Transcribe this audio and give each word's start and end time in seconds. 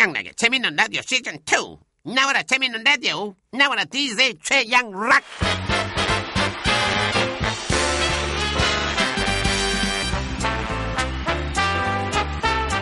최양락의 0.00 0.32
재밌는 0.34 0.76
라디오 0.76 1.02
시즌 1.02 1.34
2 1.34 2.14
나와라 2.14 2.42
재밌는 2.42 2.82
라디오 2.84 3.34
나와라 3.52 3.84
DJ 3.84 4.38
최양락 4.42 5.22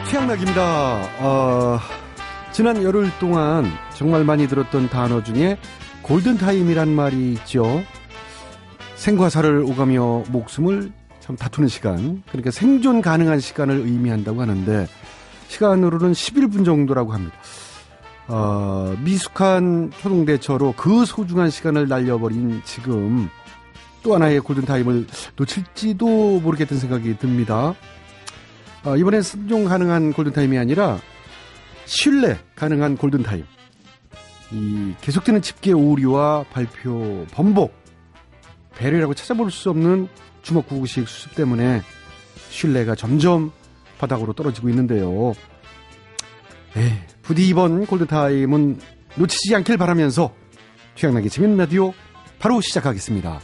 최양락입니다. 0.08 0.62
어, 1.18 1.80
지난 2.53 2.85
열흘 2.85 3.10
동안 3.19 3.66
정말 3.96 4.22
많이 4.22 4.46
들었던 4.46 4.88
단어 4.88 5.21
중에 5.24 5.58
골든타임이란 6.03 6.88
말이 6.88 7.32
있죠. 7.32 7.82
생과 8.94 9.28
사를 9.28 9.62
오가며 9.64 10.24
목숨을 10.28 10.92
참 11.19 11.35
다투는 11.35 11.69
시간, 11.69 12.22
그러니까 12.28 12.53
생존 12.53 13.03
가능한 13.03 13.40
시간을 13.40 13.80
의미한다고 13.80 14.40
하는데 14.40 14.87
시간으로는 15.49 16.12
11분 16.12 16.65
정도라고 16.65 17.12
합니다. 17.12 17.37
어, 18.28 18.95
미숙한 19.02 19.91
초동대처로 20.01 20.74
그 20.77 21.05
소중한 21.05 21.51
시간을 21.51 21.88
날려버린 21.88 22.61
지금 22.65 23.29
또 24.02 24.15
하나의 24.15 24.41
골든타임을 24.41 25.07
놓칠지도 25.37 26.41
모르겠다는 26.41 26.80
생각이 26.80 27.19
듭니다. 27.19 27.74
어, 28.84 28.97
이번엔 28.97 29.23
승종 29.23 29.65
가능한 29.65 30.12
골든타임이 30.12 30.59
아니라 30.59 30.98
신뢰 31.87 32.38
가능한 32.55 32.96
골든타임. 32.96 33.45
이 34.52 34.95
계속되는 35.01 35.43
집계 35.43 35.73
오류와 35.73 36.45
발표 36.51 37.27
번복, 37.33 37.74
배려라고 38.77 39.15
찾아볼 39.15 39.51
수 39.51 39.71
없는 39.71 40.09
주먹구구식 40.43 41.09
수습 41.09 41.35
때문에 41.35 41.83
신뢰가 42.51 42.95
점점 42.95 43.52
바닥으로 43.98 44.33
떨어지고 44.33 44.69
있는데요. 44.69 45.33
에이, 46.77 46.93
부디 47.23 47.48
이번 47.48 47.87
골든타임은 47.87 48.79
놓치지 49.16 49.55
않길 49.57 49.77
바라면서 49.77 50.33
취향나게 50.95 51.29
재밌는 51.29 51.57
라디오 51.57 51.93
바로 52.38 52.60
시작하겠습니다. 52.60 53.41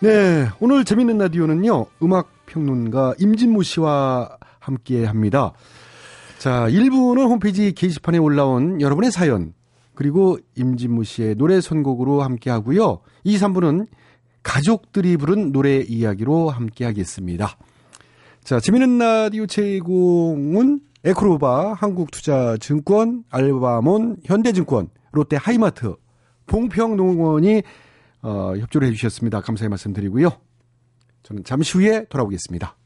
네, 0.00 0.46
오늘 0.60 0.84
재밌는 0.84 1.18
라디오는요, 1.18 1.86
음악 2.04 2.28
평론가 2.46 3.14
임진모 3.18 3.64
씨와 3.64 4.38
함께 4.60 5.04
합니다. 5.04 5.52
자, 6.38 6.68
1부는 6.68 7.28
홈페이지 7.28 7.72
게시판에 7.72 8.18
올라온 8.18 8.80
여러분의 8.80 9.10
사연, 9.10 9.54
그리고 9.96 10.38
임진모 10.54 11.02
씨의 11.02 11.34
노래 11.34 11.60
선곡으로 11.60 12.22
함께 12.22 12.48
하고요. 12.48 13.00
2, 13.24 13.38
3부는 13.38 13.88
가족들이 14.44 15.16
부른 15.16 15.50
노래 15.50 15.78
이야기로 15.78 16.48
함께 16.48 16.84
하겠습니다. 16.84 17.56
자, 18.44 18.60
재밌는 18.60 18.98
라디오 18.98 19.46
제공은 19.46 20.78
에크로바, 21.02 21.72
한국투자증권, 21.72 23.24
알바몬, 23.30 24.18
현대증권, 24.24 24.90
롯데 25.10 25.36
하이마트, 25.36 25.96
봉평농원이 26.46 27.62
어, 28.22 28.54
협조를 28.56 28.88
해주셨습니다. 28.88 29.40
감사의 29.40 29.68
말씀드리고요. 29.68 30.30
저는 31.22 31.44
잠시 31.44 31.78
후에 31.78 32.06
돌아오겠습니다. 32.08 32.76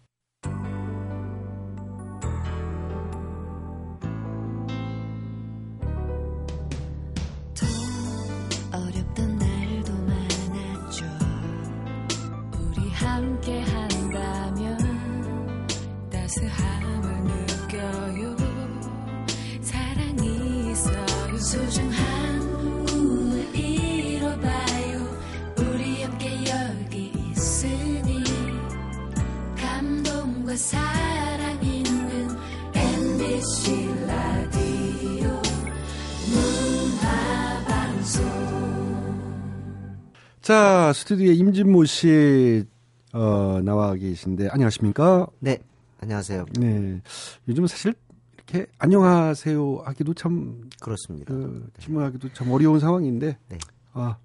자, 40.42 40.92
스튜디오에 40.92 41.34
임진모 41.34 41.84
씨, 41.84 42.64
어, 43.12 43.60
나와 43.62 43.94
계신데, 43.94 44.48
안녕하십니까? 44.48 45.28
네, 45.38 45.60
안녕하세요. 46.00 46.46
네. 46.58 47.00
요즘 47.46 47.68
사실 47.68 47.94
이렇게 48.34 48.66
안녕하세요 48.76 49.82
하기도 49.84 50.14
참, 50.14 50.68
그렇습니다. 50.80 51.32
그, 51.32 51.70
질문하기도 51.78 52.32
참 52.32 52.50
어려운 52.50 52.80
상황인데, 52.80 53.38
네. 53.50 53.58
아, 53.92 54.16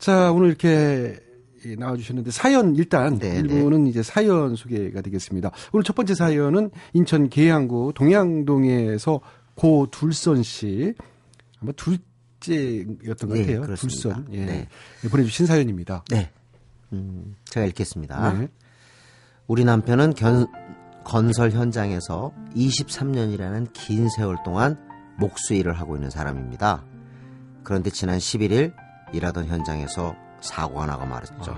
자, 0.00 0.32
오늘 0.32 0.48
이렇게 0.48 1.20
나와주셨는데, 1.78 2.32
사연 2.32 2.74
일단, 2.74 3.20
네, 3.20 3.36
일부는 3.36 3.86
이제 3.86 4.02
사연 4.02 4.56
소개가 4.56 5.00
되겠습니다. 5.00 5.52
오늘 5.72 5.84
첫 5.84 5.94
번째 5.94 6.16
사연은 6.16 6.72
인천 6.92 7.28
계양구 7.28 7.92
동양동에서 7.94 9.20
고 9.54 9.86
둘선 9.92 10.42
씨, 10.42 10.92
아마 11.60 11.70
둘 11.76 11.98
째였던 12.42 13.28
것 13.28 13.38
예, 13.38 13.42
같아요. 13.42 13.60
그렇습니다. 13.62 14.02
둘선. 14.02 14.26
예. 14.32 14.44
네. 14.44 14.68
보내주신 15.10 15.46
사연입니다. 15.46 16.04
네. 16.10 16.30
음, 16.92 17.34
제가 17.44 17.66
읽겠습니다. 17.66 18.32
네. 18.34 18.48
우리 19.46 19.64
남편은 19.64 20.14
견, 20.14 20.46
건설 21.04 21.50
현장에서 21.50 22.32
23년이라는 22.54 23.72
긴 23.72 24.08
세월 24.08 24.36
동안 24.44 24.78
목수 25.18 25.54
일을 25.54 25.78
하고 25.78 25.96
있는 25.96 26.10
사람입니다. 26.10 26.84
그런데 27.64 27.90
지난 27.90 28.18
11일 28.18 28.74
일하던 29.12 29.46
현장에서 29.46 30.14
사고가 30.40 30.86
나고 30.86 31.06
말았죠. 31.06 31.56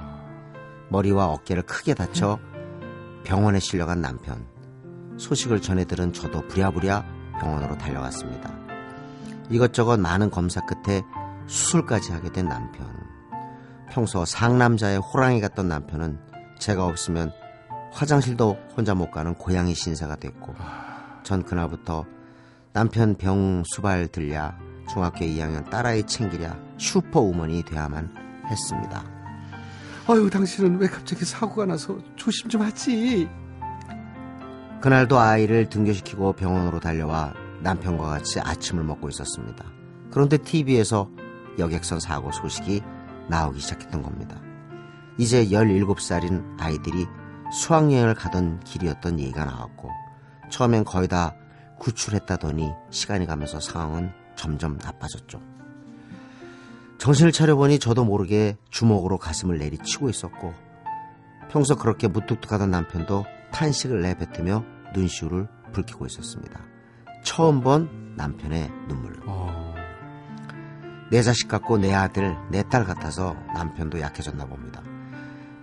머리와 0.90 1.26
어깨를 1.26 1.62
크게 1.64 1.94
다쳐 1.94 2.38
병원에 3.24 3.58
실려간 3.58 4.00
남편. 4.00 4.46
소식을 5.16 5.62
전해 5.62 5.84
들은 5.84 6.12
저도 6.12 6.46
부랴부랴 6.48 7.04
병원으로 7.40 7.78
달려갔습니다. 7.78 8.63
이것저것 9.50 9.98
많은 9.98 10.30
검사 10.30 10.60
끝에 10.64 11.02
수술까지 11.46 12.12
하게 12.12 12.32
된 12.32 12.48
남편. 12.48 12.86
평소 13.90 14.24
상남자의 14.24 14.98
호랑이 14.98 15.40
같던 15.40 15.68
남편은 15.68 16.18
제가 16.58 16.84
없으면 16.86 17.32
화장실도 17.92 18.56
혼자 18.76 18.94
못 18.94 19.10
가는 19.10 19.34
고양이 19.34 19.74
신세가 19.74 20.16
됐고 20.16 20.54
전 21.22 21.44
그날부터 21.44 22.04
남편 22.72 23.14
병 23.14 23.62
수발 23.64 24.08
들랴 24.08 24.58
중학교 24.90 25.24
2학년 25.24 25.68
딸아이 25.70 26.04
챙기랴 26.04 26.56
슈퍼우먼이 26.76 27.62
돼야만 27.62 28.12
했습니다. 28.46 29.04
아유, 30.06 30.28
당신은 30.28 30.78
왜 30.78 30.86
갑자기 30.86 31.24
사고가 31.24 31.64
나서 31.64 31.96
조심 32.16 32.50
좀 32.50 32.60
하지? 32.60 33.28
그날도 34.82 35.18
아이를 35.18 35.70
등교시키고 35.70 36.34
병원으로 36.34 36.78
달려와 36.80 37.32
남편과 37.64 38.06
같이 38.06 38.38
아침을 38.38 38.84
먹고 38.84 39.08
있었습니다. 39.08 39.64
그런데 40.12 40.36
TV에서 40.36 41.10
여객선 41.58 41.98
사고 41.98 42.30
소식이 42.30 42.82
나오기 43.28 43.58
시작했던 43.58 44.02
겁니다. 44.02 44.40
이제 45.18 45.46
17살인 45.46 46.60
아이들이 46.60 47.06
수학여행을 47.52 48.14
가던 48.14 48.60
길이었던 48.60 49.18
얘기가 49.18 49.44
나왔고 49.44 49.90
처음엔 50.50 50.84
거의 50.84 51.08
다 51.08 51.34
구출했다더니 51.78 52.70
시간이 52.90 53.26
가면서 53.26 53.60
상황은 53.60 54.12
점점 54.36 54.76
나빠졌죠. 54.78 55.40
정신을 56.98 57.32
차려보니 57.32 57.78
저도 57.78 58.04
모르게 58.04 58.56
주먹으로 58.70 59.18
가슴을 59.18 59.58
내리치고 59.58 60.10
있었고 60.10 60.54
평소 61.50 61.76
그렇게 61.76 62.08
무뚝뚝하던 62.08 62.70
남편도 62.70 63.24
탄식을 63.52 64.02
내뱉으며 64.02 64.64
눈시울을 64.94 65.48
붉히고 65.72 66.06
있었습니다. 66.06 66.73
처음 67.24 67.60
본 67.62 68.14
남편의 68.16 68.70
눈물. 68.86 69.18
어, 69.26 69.74
내 71.10 71.22
자식 71.22 71.48
같고 71.48 71.78
내 71.78 71.92
아들, 71.92 72.36
내 72.50 72.62
딸 72.62 72.84
같아서 72.84 73.34
남편도 73.54 74.00
약해졌나 74.00 74.46
봅니다. 74.46 74.82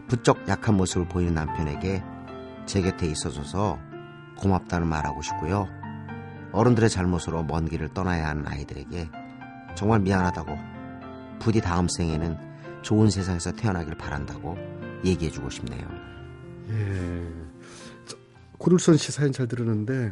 부쩍 0.07 0.47
약한 0.49 0.75
모습을 0.75 1.07
보이는 1.07 1.33
남편에게 1.33 2.03
제 2.65 2.81
곁에 2.81 3.05
있어줘서 3.07 3.79
고맙다는 4.37 4.87
말하고 4.87 5.21
싶고요. 5.21 5.67
어른들의 6.51 6.89
잘못으로 6.89 7.43
먼 7.43 7.69
길을 7.69 7.89
떠나야 7.93 8.27
하는 8.27 8.45
아이들에게 8.47 9.09
정말 9.75 10.01
미안하다고 10.01 10.57
부디 11.39 11.61
다음 11.61 11.87
생에는 11.87 12.37
좋은 12.81 13.09
세상에서 13.09 13.53
태어나길 13.53 13.95
바란다고 13.95 14.57
얘기해주고 15.05 15.49
싶네요. 15.49 15.87
예. 16.69 17.27
저, 18.05 18.17
고를선 18.57 18.97
씨 18.97 19.11
사연 19.11 19.31
잘 19.31 19.47
들었는데, 19.47 20.11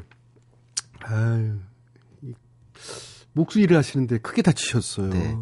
아유, 1.10 1.58
이 2.22 2.34
목수 3.34 3.60
일을 3.60 3.78
하시는데 3.78 4.20
크게 4.20 4.42
다치셨어요. 4.42 5.10
네. 5.10 5.38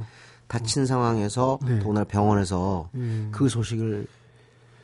다친 0.48 0.86
상황에서 0.86 1.60
네. 1.66 1.80
더구나 1.80 2.04
병원에서 2.06 2.90
음. 2.96 3.30
그 3.34 3.50
소식을 3.50 4.08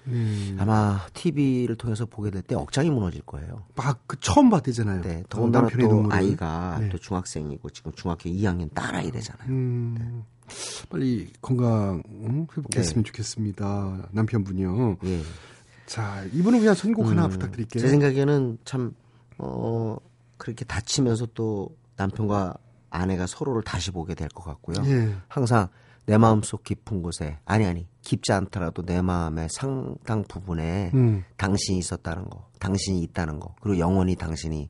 네. 0.06 0.56
아마 0.60 1.00
TV를 1.14 1.78
통해서 1.78 2.06
보게 2.06 2.30
될 2.30 2.42
때 2.42 2.56
억장이 2.56 2.90
무너질 2.90 3.22
거예요. 3.22 3.64
막 3.76 4.02
그 4.06 4.18
처음 4.20 4.50
봤대잖아요. 4.50 5.02
네. 5.02 5.20
어, 5.22 5.24
더군다나 5.30 5.70
또 5.70 5.78
눈물을. 5.78 6.14
아이가 6.18 6.78
네. 6.82 6.90
또 6.90 6.98
중학생이고 6.98 7.70
지금 7.70 7.94
중학교 7.94 8.30
2학년 8.30 8.74
딸아이래잖아요. 8.74 9.48
음, 9.50 10.24
빨리 10.90 11.32
건강 11.42 12.04
음, 12.10 12.46
회복했으면 12.58 13.06
좋겠습니다. 13.06 14.10
남편분이요. 14.12 14.98
예. 15.06 15.22
자, 15.86 16.26
이분을 16.34 16.62
위한 16.62 16.76
선곡 16.76 17.08
하나 17.08 17.26
음, 17.26 17.30
부탁드릴게요. 17.32 17.82
제 17.82 17.88
생각에는 17.88 18.58
참, 18.66 18.94
어, 19.38 19.96
그렇게 20.44 20.66
다치면서 20.66 21.28
또 21.34 21.70
남편과 21.96 22.54
아내가 22.90 23.26
서로를 23.28 23.64
다시 23.64 23.92
보게 23.92 24.14
될 24.14 24.28
것 24.28 24.44
같고요. 24.44 24.76
예. 24.86 25.16
항상 25.30 25.70
내 26.06 26.18
마음속 26.18 26.66
깊은 26.66 27.02
곳에, 27.02 27.40
아니, 27.46 27.66
아니, 27.66 27.88
깊지 28.02 28.34
않더라도 28.34 28.84
내 28.86 29.02
마음의 29.02 29.48
상당 29.50 30.26
부분에 30.28 30.92
음. 30.96 31.24
당신이 31.38 31.80
있었다는 31.80 32.30
거, 32.30 32.50
당신이 32.60 33.02
있다는 33.04 33.40
거, 33.40 33.56
그리고 33.62 33.80
영원히 33.80 34.18
당신이 34.18 34.70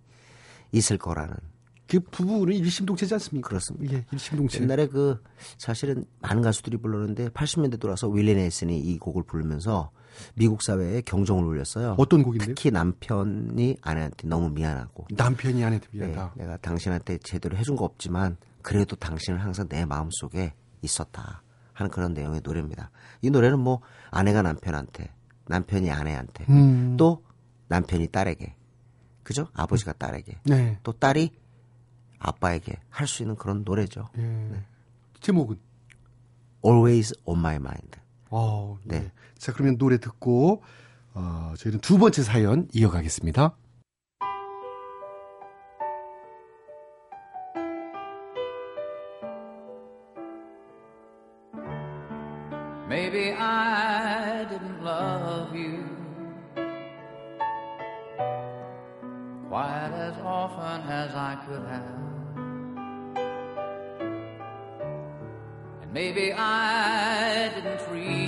있을 0.74 1.00
거라는. 1.00 1.36
그 1.88 2.00
부부는 2.00 2.54
일심동체지 2.54 3.16
않습니까? 3.16 3.48
그렇습니다. 3.50 3.96
예, 3.96 4.06
일심동체. 4.12 4.62
옛날에 4.62 4.88
그 4.88 5.20
사실은 5.58 6.06
많은 6.22 6.44
가수들이 6.44 6.78
불렀는데 6.78 7.30
80년대 7.30 7.80
들어와서 7.80 8.10
윌리 8.10 8.36
넬슨이 8.36 8.78
이 8.80 9.00
곡을 9.00 9.24
부르면서 9.24 9.90
미국 10.36 10.62
사회에 10.62 11.02
경종을 11.02 11.44
울렸어요. 11.46 11.96
어떤 11.98 12.24
곡인데요? 12.24 12.54
특히 12.56 12.72
남편이 12.72 13.78
아내한테 13.82 14.28
너무 14.28 14.50
미안하고 14.50 15.08
남편이 15.12 15.64
아내한테 15.64 15.88
네, 15.92 16.08
미안하다. 16.08 16.34
내가 16.36 16.58
당신한테 16.58 17.18
제대로 17.20 17.58
해준 17.58 17.76
거 17.76 17.86
없지만 17.86 18.38
그래도 18.62 18.96
당신은 18.96 19.40
항상 19.40 19.68
내 19.68 19.86
마음 19.86 20.10
속에 20.12 20.54
있었다 20.82 21.42
하는 21.74 21.90
그런 21.92 22.14
내용의 22.14 22.42
노래입니다. 22.44 22.92
이 23.22 23.30
노래는 23.30 23.60
뭐 23.60 23.82
아내가 24.12 24.42
남편한테 24.42 25.12
남편이 25.48 25.92
아내한테 25.92 26.46
음. 26.50 26.96
또 26.98 27.24
남편이 27.68 28.08
딸에게 28.08 28.56
그죠? 29.24 29.48
아버지가 29.54 29.94
딸에게 29.94 30.40
네. 30.46 30.80
또 30.84 30.92
딸이 30.92 31.32
아빠에게 32.20 32.78
할 32.90 33.08
수 33.08 33.24
있는 33.24 33.36
그런 33.36 33.64
노래죠. 33.66 34.08
예. 34.18 34.64
제목은 35.20 35.58
Always 36.66 37.14
on 37.26 37.40
my 37.40 37.56
mind. 37.56 38.00
어, 38.30 38.78
네. 38.86 39.00
네. 39.02 39.12
자, 39.38 39.52
그러면 39.54 39.78
노래 39.78 39.98
듣고 39.98 40.64
어, 41.14 41.54
저희는 41.58 41.80
두 41.82 41.98
번째 41.98 42.24
사연 42.24 42.68
이어가겠습니다. 42.74 43.56
Maybe 65.94 66.34
I 66.34 67.52
didn't 67.54 67.78
treat 67.86 68.23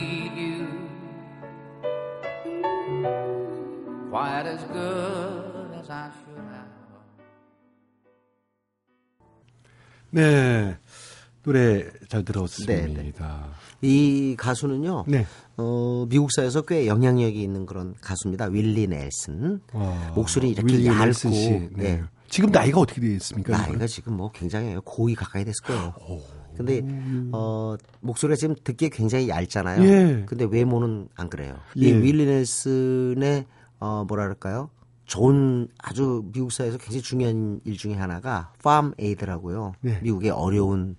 good 4.76 5.80
as 5.80 5.92
I 5.92 6.10
should 6.12 6.42
have. 6.52 6.66
네. 10.12 10.78
노래 11.44 11.86
잘 12.10 12.24
들었습니다. 12.26 13.50
이 13.82 14.36
가수는요. 14.38 15.06
네. 15.08 15.28
어, 15.58 16.06
미국 16.10 16.32
사회에서 16.32 16.64
꽤 16.64 16.88
영향력이 16.88 17.42
있는 17.42 17.66
그런 17.66 17.94
가수입니다. 18.02 18.46
윌리 18.46 18.88
넬슨. 18.88 19.62
와, 19.74 20.12
목소리 20.16 20.50
이렇게 20.50 20.86
얇고. 20.86 21.30
네. 21.30 21.70
네. 21.74 22.04
지금 22.28 22.50
나이가 22.50 22.80
어떻게 22.80 23.00
되겠습니까? 23.00 23.56
나이가 23.56 23.86
지금 23.86 24.18
뭐 24.18 24.32
굉장히 24.32 24.76
고이 24.84 25.14
가까이 25.14 25.46
됐을 25.46 25.64
거예요. 25.66 25.94
근데 26.58 26.82
어 27.32 27.76
목소리가 28.00 28.36
지금 28.38 28.56
듣기에 28.64 28.90
굉장히 28.90 29.30
얇잖아요. 29.30 29.84
예. 29.84 30.24
근데 30.26 30.46
외모는 30.46 31.10
안 31.16 31.30
그래요. 31.30 31.60
예. 31.78 31.90
이 31.90 31.94
윌리 31.94 32.26
넬슨의 32.26 33.46
어 33.80 34.06
뭐랄까요? 34.08 34.70
좋은 35.06 35.68
아주 35.78 36.24
미국 36.34 36.52
사회에서 36.52 36.78
굉장히 36.78 37.02
중요한 37.02 37.62
일 37.64 37.78
중에 37.78 37.94
하나가 37.94 38.52
farm 38.60 38.94
aid라고요. 39.00 39.74
네. 39.82 40.00
미국의 40.02 40.32
어려운 40.32 40.96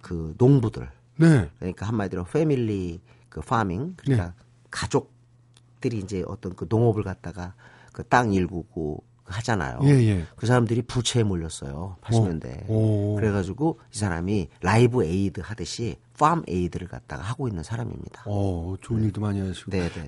그 0.00 0.34
농부들 0.38 0.88
네. 1.16 1.50
그러니까 1.58 1.86
한마디로 1.86 2.24
패밀리 2.24 3.00
그 3.28 3.40
파밍 3.40 3.94
그러니까 3.96 4.26
네. 4.28 4.32
가족들이 4.70 5.98
이제 5.98 6.22
어떤 6.26 6.54
그 6.54 6.66
농업을 6.68 7.02
갖다가 7.02 7.54
그 7.92 8.04
땅 8.04 8.32
일구고 8.32 9.02
하잖아요. 9.24 9.80
예, 9.82 9.88
예. 9.88 10.24
그 10.36 10.46
사람들이 10.46 10.82
부채에 10.82 11.22
몰렸어요. 11.22 11.96
80년대. 12.02 12.64
오. 12.68 13.16
그래가지고 13.16 13.78
이 13.92 13.98
사람이 13.98 14.48
Live 14.62 15.04
Aid 15.04 15.40
하듯이 15.44 15.96
Farm 16.18 16.42
Aid를 16.48 16.88
갖다가 16.88 17.22
하고 17.22 17.48
있는 17.48 17.62
사람입니다. 17.62 18.22
어, 18.26 18.76
좋은 18.80 19.02
일도 19.02 19.20
많이 19.20 19.40
하시고. 19.40 19.70
네, 19.70 19.88
네. 19.90 20.06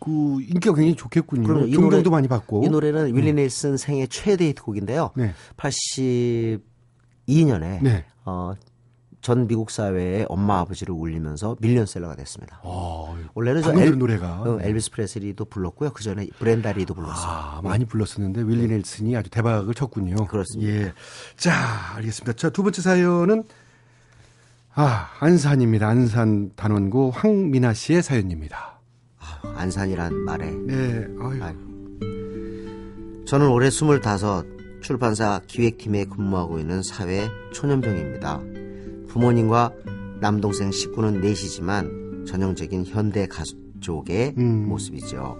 그 0.00 0.10
인기가 0.40 0.74
굉장히 0.74 0.96
좋겠군요. 0.96 1.46
그럼요. 1.46 1.66
이 1.66 1.72
존경도 1.72 1.96
노래- 1.98 2.10
많이 2.10 2.28
받고. 2.28 2.64
이 2.64 2.68
노래는 2.68 3.14
윌리 3.14 3.32
넬슨 3.34 3.76
생애 3.76 4.06
최대 4.06 4.46
히트곡인데요. 4.48 5.10
네. 5.14 5.34
82년에 5.56 7.82
네. 7.82 8.04
어, 8.24 8.54
전 9.20 9.46
미국 9.46 9.70
사회의 9.70 10.24
엄마 10.30 10.60
아버지를 10.60 10.94
울리면서 10.94 11.56
밀리언셀러가 11.60 12.16
됐습니다. 12.16 12.60
어, 12.62 13.14
원래는 13.34 13.60
저 13.62 13.78
엘, 13.78 13.98
노래가. 13.98 14.40
어, 14.42 14.58
엘비스 14.62 14.90
프레슬리도 14.92 15.44
불렀고요. 15.44 15.90
그 15.92 16.02
전에 16.02 16.26
브렌다 16.38 16.75
리도 16.75 16.94
불렀어요. 16.94 17.30
아, 17.30 17.60
많이 17.62 17.84
불렀었는데 17.84 18.40
윌리 18.42 18.66
넬슨이 18.68 19.14
아주 19.16 19.28
대박을 19.28 19.74
쳤군요. 19.74 20.26
그렇습니다. 20.26 20.72
예. 20.72 20.92
자, 21.36 21.52
알겠습니다. 21.96 22.32
자, 22.32 22.48
두 22.48 22.62
번째 22.62 22.80
사연은 22.80 23.44
아, 24.72 25.08
안산입니다. 25.18 25.86
안산 25.86 26.52
단원고 26.56 27.10
황민아 27.10 27.74
씨의 27.74 28.02
사연입니다. 28.02 28.79
안산이란 29.42 30.14
말에 30.24 30.50
네. 30.50 31.06
아유. 31.20 31.42
아유. 31.42 31.54
저는 33.26 33.48
올해 33.48 33.68
25 33.68 34.00
출판사 34.80 35.40
기획팀에 35.46 36.06
근무하고 36.06 36.58
있는 36.58 36.82
사회 36.82 37.28
초년병입니다. 37.52 38.40
부모님과 39.08 39.72
남동생 40.20 40.70
식구는 40.70 41.20
넷이지만 41.20 42.24
전형적인 42.26 42.86
현대 42.86 43.26
가족의 43.26 44.34
음. 44.38 44.68
모습이죠. 44.68 45.38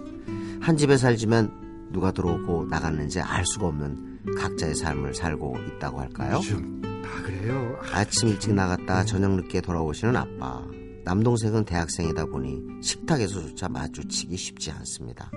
한 0.61 0.77
집에 0.77 0.97
살지만 0.97 1.89
누가 1.91 2.11
들어오고 2.11 2.67
나갔는지 2.69 3.19
알 3.19 3.45
수가 3.45 3.67
없는 3.67 4.19
각자의 4.37 4.75
삶을 4.75 5.13
살고 5.13 5.57
있다고 5.75 5.99
할까요? 5.99 6.35
요즘 6.37 6.81
다 6.81 7.21
그래요. 7.23 7.77
아침 7.91 8.29
일찍 8.29 8.53
나갔다 8.53 9.03
저녁 9.03 9.35
늦게 9.35 9.61
돌아오시는 9.61 10.15
아빠. 10.15 10.63
남동생은 11.03 11.65
대학생이다 11.65 12.25
보니 12.25 12.61
식탁에서조차 12.81 13.69
마주치기 13.69 14.37
쉽지 14.37 14.71
않습니다. 14.71 15.31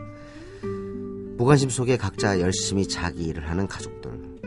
무관심 1.37 1.71
속에 1.71 1.97
각자 1.97 2.41
열심히 2.41 2.87
자기 2.87 3.25
일을 3.25 3.49
하는 3.49 3.67
가족들. 3.67 4.39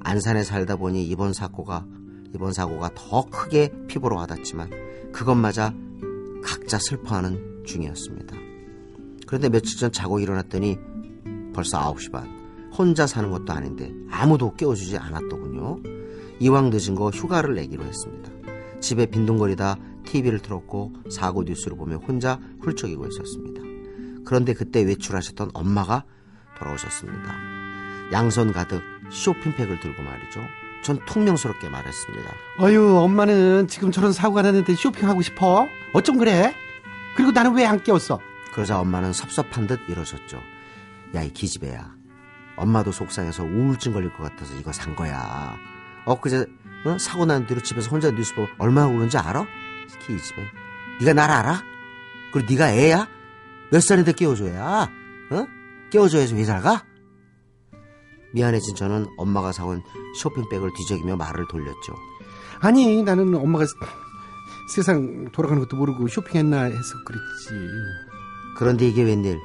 안산에 0.00 0.44
살다 0.44 0.76
보니 0.76 1.06
이번 1.06 1.32
사고가 1.32 1.86
이번 2.34 2.52
사고가 2.52 2.90
더 2.94 3.24
크게 3.26 3.72
피부로 3.88 4.16
와닿지만 4.16 4.70
그것마저 5.12 5.72
각자 6.42 6.78
슬퍼하는 6.78 7.64
중이었습니다. 7.64 8.36
그런데 9.26 9.48
며칠 9.48 9.78
전 9.78 9.90
자고 9.90 10.20
일어났더니 10.20 10.78
벌써 11.54 11.80
9시 11.92 12.12
반. 12.12 12.36
혼자 12.76 13.06
사는 13.06 13.30
것도 13.30 13.52
아닌데 13.52 13.92
아무도 14.10 14.54
깨워주지 14.54 14.98
않았더군요. 14.98 15.78
이왕 16.40 16.70
늦은 16.70 16.94
거 16.94 17.08
휴가를 17.08 17.54
내기로 17.54 17.82
했습니다. 17.84 18.30
집에 18.80 19.06
빈둥거리다 19.06 19.78
TV를 20.06 20.38
틀었고 20.40 20.94
사고 21.10 21.42
뉴스를 21.42 21.76
보며 21.76 21.96
혼자 21.96 22.40
훌쩍이고 22.62 23.06
있었습니다. 23.08 23.60
그런데 24.24 24.54
그때 24.54 24.82
외출하셨던 24.82 25.50
엄마가 25.52 26.04
돌아오셨습니다. 26.58 27.34
양손 28.12 28.52
가득 28.52 28.82
쇼핑백을 29.10 29.80
들고 29.80 30.02
말이죠. 30.02 30.40
전 30.82 30.98
퉁명스럽게 31.06 31.68
말했습니다. 31.68 32.30
아유, 32.58 32.96
엄마는 32.96 33.66
지금 33.68 33.90
저런 33.90 34.12
사고가 34.12 34.42
났는데 34.42 34.74
쇼핑하고 34.74 35.20
싶어? 35.22 35.66
어쩜 35.92 36.16
그래? 36.18 36.54
그리고 37.16 37.32
나는 37.32 37.54
왜 37.54 37.64
안 37.66 37.82
깨웠어? 37.82 38.18
그러자 38.52 38.78
엄마는 38.80 39.12
섭섭한 39.12 39.66
듯 39.66 39.80
이러셨죠. 39.88 40.40
야, 41.14 41.22
이 41.22 41.32
기집애야. 41.32 41.94
엄마도 42.56 42.90
속상해서 42.92 43.42
우울증 43.44 43.92
걸릴 43.92 44.10
것 44.16 44.22
같아서 44.22 44.54
이거 44.58 44.72
산 44.72 44.94
거야. 44.96 45.56
엊그제 46.06 46.46
어? 46.86 46.96
사고 46.98 47.26
난 47.26 47.46
뒤로 47.46 47.60
집에서 47.60 47.90
혼자 47.90 48.10
뉴스 48.10 48.34
보고 48.34 48.48
얼마나 48.58 48.86
우는지 48.86 49.18
알아? 49.18 49.44
집에. 49.88 50.42
네가 51.00 51.12
날 51.12 51.30
알아? 51.30 51.62
그리고 52.32 52.50
네가 52.52 52.72
애야? 52.72 53.08
몇 53.70 53.80
살인데 53.80 54.12
깨워줘야? 54.12 54.90
어? 55.30 55.46
깨워줘야지 55.90 56.34
회사를 56.34 56.62
가? 56.62 56.84
미안해진 58.32 58.74
저는 58.74 59.06
엄마가 59.16 59.52
사온 59.52 59.82
쇼핑백을 60.20 60.70
뒤적이며 60.76 61.16
말을 61.16 61.46
돌렸죠. 61.48 61.94
아니 62.60 63.02
나는 63.02 63.34
엄마가 63.34 63.64
세상 64.74 65.30
돌아가는 65.32 65.62
것도 65.62 65.76
모르고 65.76 66.08
쇼핑했나 66.08 66.62
해서 66.64 66.94
그랬지. 67.06 67.66
그런데 68.56 68.86
이게 68.88 69.02
웬일? 69.02 69.38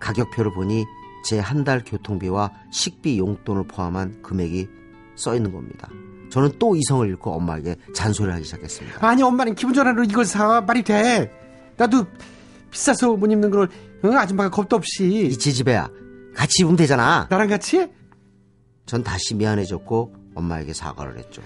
가격표를 0.00 0.52
보니 0.54 0.84
제 1.24 1.38
한 1.38 1.64
달 1.64 1.82
교통비와 1.84 2.50
식비 2.72 3.18
용돈을 3.18 3.64
포함한 3.68 4.22
금액이 4.22 4.68
써 5.16 5.34
있는 5.34 5.52
겁니다. 5.52 5.88
저는 6.30 6.52
또 6.58 6.76
이성을 6.76 7.06
잃고 7.08 7.32
엄마에게 7.32 7.76
잔소리를 7.94 8.32
하기 8.34 8.44
시작했습니다. 8.44 9.06
아니 9.06 9.22
엄마는 9.22 9.54
기분 9.54 9.74
전환으로 9.74 10.04
이걸 10.04 10.24
사 10.24 10.60
말이 10.60 10.82
돼. 10.82 11.30
나도 11.76 12.06
비싸서 12.70 13.16
못 13.16 13.26
입는 13.30 13.50
걸 13.50 13.68
응? 14.04 14.16
아줌마가 14.16 14.50
겁도 14.50 14.76
없이 14.76 15.26
이 15.26 15.36
지지배야, 15.36 15.90
같이 16.34 16.62
입으면 16.62 16.76
되잖아. 16.76 17.26
나랑 17.28 17.48
같이 17.48 17.88
전 18.86 19.02
다시 19.02 19.34
미안해졌고 19.34 20.14
엄마에게 20.34 20.72
사과를 20.72 21.18
했죠. 21.18 21.42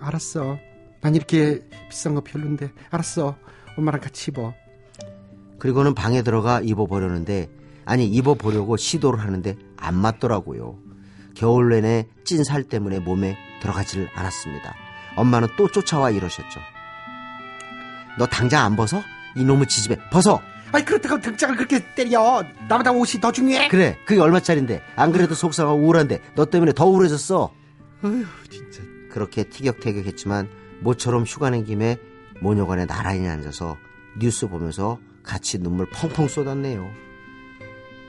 알았어. 0.00 0.58
난 1.00 1.14
이렇게 1.14 1.62
비싼 1.88 2.14
거 2.14 2.20
별론데 2.20 2.72
알았어. 2.90 3.36
엄마랑 3.78 4.00
같이 4.00 4.30
입어. 4.30 4.52
그리고는 5.58 5.94
방에 5.94 6.22
들어가 6.22 6.60
입어보려는데 6.60 7.48
아니 7.84 8.06
입어보려고 8.06 8.76
시도를 8.76 9.20
하는데 9.20 9.56
안 9.76 9.94
맞더라고요. 9.94 10.78
겨울 11.36 11.68
내내 11.70 12.06
찐 12.24 12.42
살 12.44 12.64
때문에 12.64 12.98
몸에 12.98 13.36
들어가지를 13.60 14.08
않았습니다. 14.14 14.74
엄마는 15.16 15.48
또 15.56 15.68
쫓아와 15.68 16.10
이러셨죠. 16.10 16.60
너 18.18 18.26
당장 18.26 18.64
안 18.64 18.76
벗어? 18.76 19.02
이놈의 19.36 19.66
지지배 19.66 19.96
벗어! 20.10 20.40
아니 20.72 20.84
그렇다고 20.84 21.20
등짝을 21.20 21.56
그렇게 21.56 21.94
때려. 21.94 22.42
나보다 22.68 22.90
옷이 22.92 23.20
더 23.20 23.30
중요해. 23.30 23.68
그래 23.68 23.98
그게 24.04 24.20
얼마짜린데 24.20 24.82
안 24.96 25.12
그래도 25.12 25.34
속상하고 25.34 25.78
우울한데 25.78 26.20
너 26.34 26.46
때문에 26.46 26.72
더 26.72 26.86
우울해졌어. 26.86 27.52
어휴 28.02 28.24
진짜. 28.50 28.82
그렇게 29.10 29.44
티격태격했지만 29.44 30.48
모처럼 30.80 31.24
휴가 31.24 31.50
낸 31.50 31.64
김에 31.64 31.96
모녀관에 32.40 32.86
나란히 32.86 33.26
앉아서 33.28 33.76
뉴스 34.18 34.48
보면서 34.48 34.98
같이 35.22 35.58
눈물 35.58 35.86
펑펑 35.90 36.28
쏟았네요. 36.28 36.90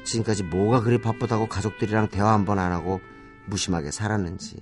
지금까지 0.03 0.43
뭐가 0.43 0.81
그리 0.81 0.97
바쁘다고 0.99 1.47
가족들이랑 1.47 2.07
대화 2.09 2.33
한 2.33 2.45
번 2.45 2.59
안 2.59 2.71
하고 2.71 2.99
무심하게 3.47 3.91
살았는지. 3.91 4.57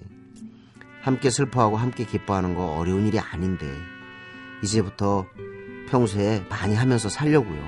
함께 1.01 1.29
슬퍼하고 1.29 1.77
함께 1.77 2.05
기뻐하는 2.05 2.55
거 2.55 2.77
어려운 2.77 3.05
일이 3.05 3.19
아닌데 3.19 3.67
이제부터 4.63 5.25
평소에 5.89 6.45
많이 6.49 6.73
하면서 6.73 7.09
살려고요. 7.09 7.63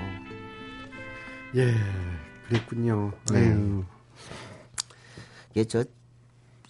예, 1.56 1.74
그랬군요. 2.48 3.12
네. 3.32 3.38
아유. 3.38 3.84
이게 5.52 5.64
저 5.64 5.84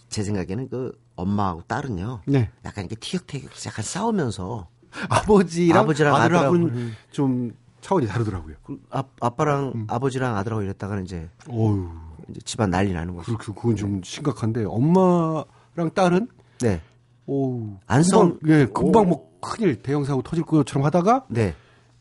제 0.09 0.23
생각에는 0.23 0.69
그 0.71 0.99
엄마하고 1.17 1.62
딸은요. 1.67 2.23
네. 2.26 2.50
약간 2.64 2.85
이렇게 2.87 2.97
티격태격 2.97 3.50
약간 3.67 3.85
싸우면서 3.85 4.69
아버지랑, 5.11 5.83
아버지랑 5.83 6.14
아들하고는 6.17 6.93
좀 7.11 7.52
차원이 7.83 8.07
다르더라고요. 8.07 8.57
그 8.64 8.81
아, 8.90 9.05
아빠랑 9.21 9.85
아버지랑 9.88 10.37
아들하고 10.37 10.62
이랬다가는 10.62 11.05
이제 11.05 11.28
어유, 11.50 11.90
이제 12.30 12.40
집안 12.44 12.70
난리 12.70 12.92
나는 12.92 13.14
거죠. 13.14 13.37
그, 13.37 13.47
그, 13.47 13.54
그건 13.54 13.76
좀 13.76 14.02
심각한데 14.02 14.64
엄마랑 14.64 15.90
딸은 15.94 16.28
네. 16.61 16.80
오우, 17.26 17.76
안 17.87 18.02
금방, 18.02 18.02
싸움- 18.02 18.38
예, 18.47 18.66
금방 18.66 19.02
오. 19.02 19.06
뭐 19.06 19.38
큰일 19.40 19.76
대형 19.82 20.04
사고 20.04 20.23
터질 20.23 20.44
것처럼 20.44 20.85
하다가 20.87 21.26
네. 21.28 21.54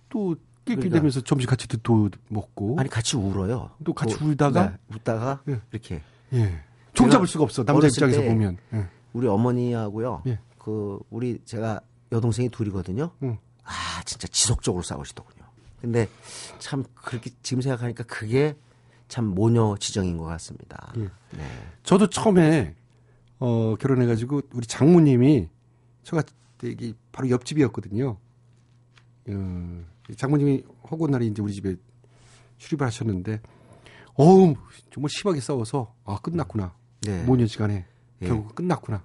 또 0.09 0.35
그러니까. 0.65 0.81
낄낄대면서 0.83 1.21
점심 1.21 1.49
같이 1.49 1.67
또 1.83 2.09
먹고 2.29 2.75
아니 2.79 2.89
같이 2.89 3.15
울어요. 3.15 3.69
또 3.83 3.93
같이 3.93 4.15
그, 4.17 4.25
울다가? 4.25 4.71
네, 4.71 4.77
웃다가 4.95 5.41
예. 5.49 5.61
이렇게 5.71 6.01
예, 6.33 6.59
종잡을 6.93 7.25
수가 7.27 7.43
없어 7.45 7.63
남자 7.63 7.87
입장에서 7.87 8.21
때 8.21 8.27
보면 8.27 8.57
예. 8.73 8.85
우리 9.13 9.27
어머니하고요. 9.27 10.23
예. 10.27 10.39
그 10.57 10.99
우리 11.09 11.39
제가 11.45 11.79
여동생이 12.11 12.49
둘이거든요. 12.49 13.11
응. 13.23 13.37
아 13.63 13.71
진짜 14.05 14.27
지속적으로 14.27 14.81
싸우시더군요. 14.83 15.45
근데 15.79 16.09
참 16.59 16.83
그렇게 16.95 17.29
지금 17.43 17.61
생각하니까 17.61 18.03
그게 18.05 18.55
참 19.07 19.25
모녀 19.25 19.75
지정인 19.79 20.17
것 20.17 20.25
같습니다. 20.25 20.93
예. 20.97 21.03
네. 21.37 21.43
저도 21.83 22.09
처음에 22.09 22.75
어, 23.39 23.75
결혼해가지고 23.79 24.41
우리 24.53 24.65
장모님이 24.65 25.49
저가 26.03 26.23
여기 26.63 26.95
바로 27.11 27.29
옆집이었거든요. 27.29 28.17
어, 29.29 29.83
장모님이 30.15 30.63
허구 30.89 31.07
날에 31.07 31.25
이제 31.25 31.41
우리 31.41 31.53
집에 31.53 31.75
출입을 32.57 32.87
하셨는데, 32.87 33.41
어우 34.15 34.55
정말 34.89 35.09
심하게 35.09 35.39
싸워서 35.41 35.93
아 36.05 36.17
끝났구나. 36.21 36.73
네. 37.01 37.23
모녀지간에 37.23 37.85
예. 38.21 38.27
결국 38.27 38.55
끝났구나. 38.55 39.03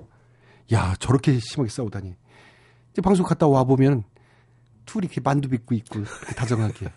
야 0.73 0.95
저렇게 0.99 1.39
심하게 1.39 1.71
싸우다니. 1.71 2.15
이제 2.93 3.03
방송 3.03 3.27
갔다 3.27 3.47
와 3.47 3.65
보면 3.65 4.05
둘이 4.87 5.07
이렇게 5.07 5.21
만두 5.21 5.49
빚고 5.49 5.75
있고 5.75 6.05
다정하게. 6.37 6.93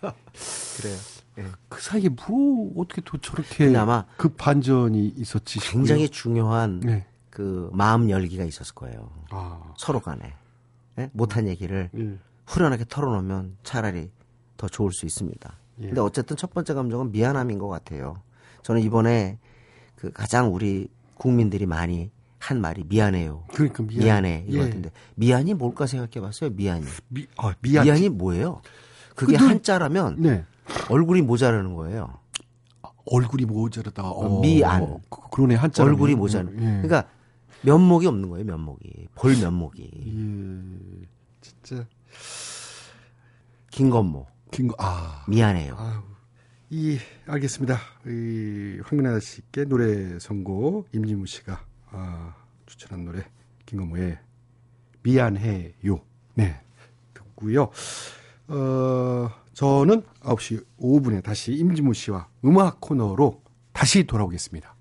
그래요. 0.78 0.96
예. 1.38 1.44
그 1.68 1.80
사이에 1.80 2.08
뭐 2.08 2.72
어떻게 2.76 3.02
또 3.04 3.18
저렇게 3.18 3.64
근데 3.66 3.78
아마 3.78 4.04
그 4.16 4.28
반전이 4.30 5.14
있었지. 5.16 5.60
싶고요. 5.60 5.72
굉장히 5.82 6.08
중요한 6.08 6.80
네. 6.80 7.06
그 7.30 7.68
마음 7.72 8.08
열기가 8.08 8.44
있었을 8.44 8.74
거예요. 8.74 9.10
아. 9.30 9.60
서로 9.76 10.00
간에 10.00 10.32
예? 10.98 11.10
못한 11.12 11.46
얘기를 11.46 11.90
예. 11.96 12.18
후련하게 12.46 12.86
털어놓으면 12.88 13.56
차라리 13.62 14.10
더 14.56 14.68
좋을 14.68 14.92
수 14.92 15.04
있습니다. 15.04 15.52
예. 15.82 15.86
근데 15.86 16.00
어쨌든 16.00 16.36
첫 16.36 16.52
번째 16.54 16.72
감정은 16.74 17.12
미안함인 17.12 17.58
것 17.58 17.68
같아요. 17.68 18.22
저는 18.62 18.80
이번에 18.82 19.38
그 19.94 20.10
가장 20.12 20.54
우리 20.54 20.88
국민들이 21.14 21.66
많이 21.66 22.10
한 22.38 22.60
말이 22.60 22.84
미안해요. 22.88 23.44
그러니까 23.52 23.82
미안. 23.82 24.04
미안해 24.04 24.44
이거 24.48 24.58
예. 24.58 24.64
같은데 24.64 24.90
미안이 25.16 25.52
뭘까 25.54 25.86
생각해봤어요. 25.86 26.50
미안이. 26.50 26.86
미, 27.08 27.26
아, 27.36 27.52
미안. 27.60 27.84
미안이 27.84 28.08
뭐예요? 28.08 28.62
그게 29.14 29.36
그 29.36 29.42
눈- 29.42 29.50
한자라면 29.50 30.16
네. 30.20 30.44
얼굴이 30.90 31.22
모자라는 31.22 31.74
거예요. 31.74 32.18
얼굴이 33.06 33.44
모자르다. 33.44 34.02
어, 34.10 34.40
미안. 34.40 35.00
그, 35.08 35.20
그러네 35.30 35.54
한자. 35.54 35.84
얼굴이 35.84 36.14
모자라는. 36.14 36.54
예. 36.54 36.82
그러니까 36.82 37.08
면목이 37.62 38.06
없는 38.06 38.28
거예요. 38.28 38.44
면목이 38.44 39.08
볼 39.14 39.36
면목이 39.36 39.82
예. 39.82 41.06
진짜 41.40 41.86
김건모 43.70 44.26
긴거 44.50 44.74
아. 44.78 45.24
미안해요. 45.28 45.76
아유. 45.78 46.02
이 46.70 46.98
알겠습니다. 47.26 47.78
이 48.06 48.80
황민아 48.84 49.20
씨께 49.20 49.64
노래 49.66 50.18
선곡 50.18 50.88
임진무 50.92 51.26
씨가 51.26 51.64
아, 51.90 52.34
추천한 52.66 53.04
노래 53.04 53.24
김건모의 53.66 54.18
미안해요. 55.02 56.00
네. 56.34 56.60
듣고요. 57.14 57.70
어, 58.48 59.30
저는 59.54 60.02
9시 60.20 60.64
5분에 60.80 61.22
다시 61.22 61.52
임진무 61.52 61.94
씨와 61.94 62.28
음악 62.44 62.80
코너로 62.80 63.42
다시 63.72 64.04
돌아오겠습니다. 64.04 64.75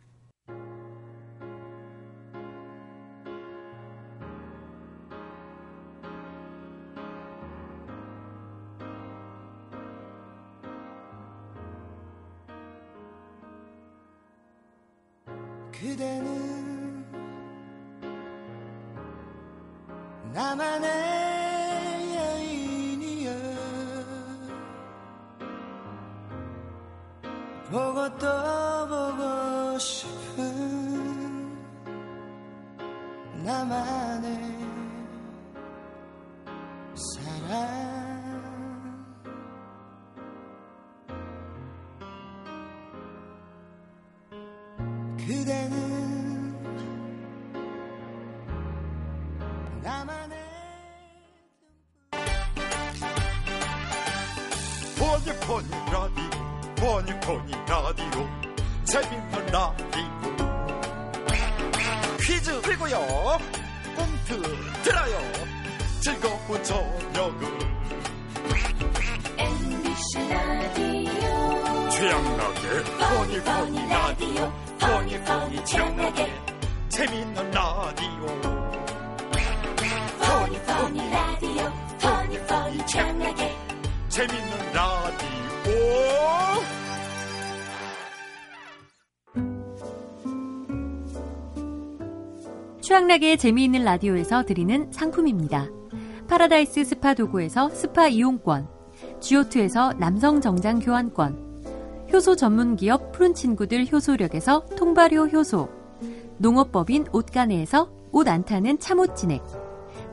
Funny 75.55 75.65
최양락의 75.65 76.27
재밌는 76.89 77.51
라디오. 77.51 78.25
Funny 80.19 80.59
funny 80.65 81.09
라디오 81.09 81.71
funny 82.01 82.37
funny 82.45 82.85
최양락의 82.85 83.51
재밌는 84.09 84.73
라디오. 84.73 85.29
최양락의 92.81 93.37
재미있는 93.37 93.83
라디오에서 93.83 94.43
드리는 94.43 94.91
상품입니다. 94.91 95.69
파라다이스 96.27 96.83
스파 96.83 97.13
도구에서 97.13 97.69
스파 97.69 98.07
이용권, 98.07 98.67
지오투에서 99.21 99.93
남성 99.93 100.41
정장 100.41 100.79
교환권, 100.79 101.54
효소 102.15 102.37
전문 102.37 102.77
기업 102.77 103.11
푸른 103.11 103.33
친구들 103.33 103.91
효소력에서 103.91 104.63
통발효 104.77 105.25
효소, 105.25 105.67
농업법인 106.37 107.07
옻가네에서 107.11 107.89
옻 108.13 108.29
안 108.29 108.45
타는 108.45 108.79
참옻 108.79 109.17
진액, 109.17 109.43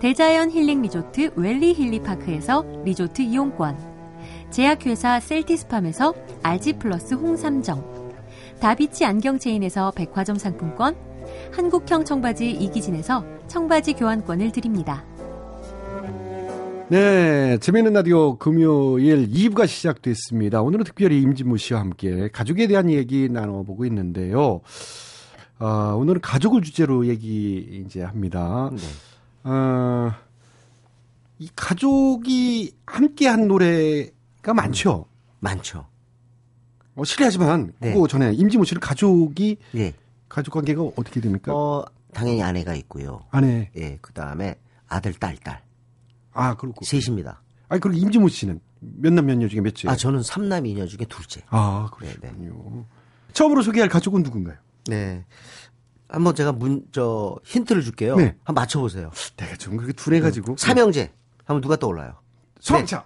대자연 0.01 0.51
힐링 0.51 0.83
리조트 0.83 1.31
웰리힐리파크에서 1.37 2.65
리조트 2.85 3.23
이용권, 3.23 3.79
제약회사 4.51 5.21
셀티스팜에서 5.21 6.13
알지 6.43 6.73
플러스 6.81 7.15
홍삼정, 7.15 8.11
다비치 8.59 9.05
안경체인에서 9.05 9.93
백화점 9.93 10.37
상품권, 10.37 10.97
한국형 11.55 12.05
청바지 12.05 12.51
이기진에서 12.51 13.25
청바지 13.47 13.93
교환권을 13.93 14.51
드립니다. 14.51 15.05
네, 16.93 17.57
재미있는 17.57 17.95
라디오 17.95 18.37
금요일 18.37 19.27
2부가 19.27 19.67
시작됐습니다. 19.67 20.61
오늘은 20.61 20.85
특별히 20.85 21.23
임진모 21.23 21.57
씨와 21.57 21.81
함께 21.81 22.29
가족에 22.29 22.67
대한 22.67 22.91
얘기 22.91 23.31
나눠보고 23.31 23.87
있는데요. 23.87 24.61
아, 25.59 25.95
오늘은 25.97 26.21
가족을 26.21 26.61
주제로 26.61 27.07
얘기 27.07 27.83
이제 27.87 28.03
합니다. 28.03 28.69
네. 28.75 28.83
아, 29.45 30.19
이 31.39 31.49
가족이 31.57 32.75
함께한 32.85 33.49
노래가 33.49 34.53
많죠. 34.53 35.07
많죠. 35.41 35.87
어, 36.95 37.05
실례하지만 37.05 37.73
네. 37.79 37.95
그거 37.95 38.07
전에 38.07 38.35
임진모 38.35 38.67
씨는 38.67 38.81
가족이 38.81 39.57
예. 39.77 39.95
가족 40.29 40.51
관계가 40.51 40.83
어떻게 40.97 41.23
됩니까? 41.23 41.55
어, 41.55 41.87
당연히 42.13 42.43
아내가 42.43 42.75
있고요. 42.75 43.25
아내. 43.31 43.71
예, 43.79 43.97
그 44.03 44.13
다음에 44.13 44.57
아들, 44.89 45.15
딸, 45.15 45.39
딸. 45.39 45.63
아, 46.33 46.55
그렇고. 46.55 46.85
셋입니다. 46.85 47.43
아니, 47.69 47.81
그리고 47.81 47.99
임진모 47.99 48.29
씨는 48.29 48.61
몇 48.81 49.13
남 49.13 49.27
몇녀 49.27 49.49
중에 49.49 49.61
몇째? 49.61 49.89
아, 49.89 49.97
저는 49.97 50.23
삼남 50.23 50.67
이녀 50.67 50.87
중에 50.87 51.07
둘째. 51.09 51.43
아, 51.51 51.89
그러시군요. 51.93 52.85
처음으로 53.33 53.63
소개할 53.63 53.89
가족은 53.89 54.23
누군가요? 54.23 54.57
네. 54.87 55.25
한번 56.09 56.35
제가 56.35 56.53
문, 56.53 56.85
저, 56.93 57.37
힌트를 57.45 57.83
줄게요. 57.83 58.17
네. 58.17 58.37
한번 58.45 58.63
맞춰보세요. 58.63 59.11
내가 59.37 59.57
좀 59.57 59.77
그렇게 59.77 59.93
둔해가지고. 59.95 60.57
삼형제. 60.59 61.13
하면 61.45 61.63
누가 61.63 61.77
떠올라요? 61.77 62.15
소방차. 62.61 63.05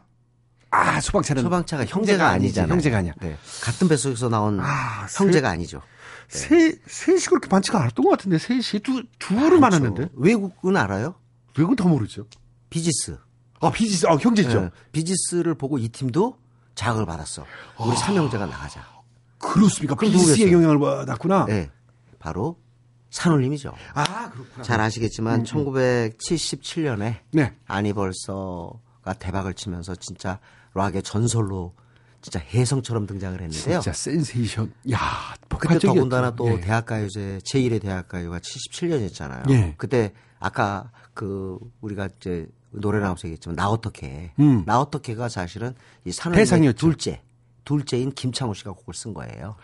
아, 0.71 1.01
소방차는. 1.01 1.43
소방차가 1.43 1.85
형제가 1.87 2.29
아니잖아요. 2.31 2.73
형제가 2.73 2.99
아니야. 2.99 3.13
네. 3.21 3.37
같은 3.63 3.87
뱃속에서 3.89 4.29
나온 4.29 4.59
아, 4.61 5.07
형제가 5.17 5.49
아니죠. 5.49 5.81
세, 6.29 6.77
셋이 6.87 7.21
그렇게 7.29 7.47
많지가 7.49 7.81
않았던 7.81 8.05
것 8.05 8.11
같은데, 8.11 8.39
셋이 8.39 8.83
두, 8.83 9.05
둘은 9.21 9.61
많았는데. 9.61 10.09
외국은 10.15 10.77
알아요? 10.77 11.15
외국은 11.57 11.77
더 11.77 11.89
모르죠. 11.89 12.27
비지스. 12.71 13.19
아, 13.61 13.71
비지스, 13.71 14.07
아, 14.07 14.17
형제죠. 14.17 14.61
네. 14.61 14.71
비지스를 14.93 15.55
보고 15.55 15.79
이 15.79 15.89
팀도 15.89 16.37
자극을 16.75 17.07
받았어. 17.07 17.45
우리 17.79 17.97
삼형제가 17.97 18.47
나가자. 18.47 18.85
그렇습니까. 19.39 19.95
비지스의? 19.95 20.53
영향을 20.53 20.79
받았구나. 20.79 21.47
네. 21.47 21.71
바로 22.19 22.59
산울림이죠. 23.11 23.73
아, 23.95 24.31
그렇구나. 24.31 24.63
잘 24.63 24.81
아시겠지만 24.81 25.45
1977년에 25.45 27.21
네. 27.33 27.57
아니벌서가 27.67 29.15
대박을 29.19 29.55
치면서 29.55 29.95
진짜 29.95 30.39
락의 30.75 31.03
전설로 31.03 31.75
진짜 32.21 32.41
혜성처럼 32.41 33.07
등장을 33.07 33.41
했는데요. 33.41 33.81
진짜 33.81 33.93
센세이션. 33.93 34.73
야, 34.91 34.99
그때 35.41 35.49
폭발적이었죠. 35.49 35.95
더군다나 35.95 36.35
또 36.35 36.51
예. 36.51 36.61
대학가요제 36.61 37.41
제1의 37.45 37.81
대학가요가 37.81 38.41
77년이었잖아요. 38.41 39.51
예. 39.51 39.75
그때 39.79 40.13
아까 40.41 40.91
그 41.17 41.59
우리가 41.81 42.09
이제 42.17 42.47
노래 42.71 42.99
나오면서 42.99 43.27
얘기했지만 43.27 43.57
나 43.57 43.69
어떻게 43.69 44.31
음. 44.39 44.63
나 44.67 44.79
어떻게가 44.79 45.29
사실은 45.29 45.75
이 46.05 46.13
대상이었죠. 46.13 46.79
둘째 46.79 47.23
둘째인 47.65 48.13
김창호 48.13 48.55
씨가 48.55 48.73
곡을 48.73 48.95
쓴 48.95 49.13
거예요. 49.13 49.57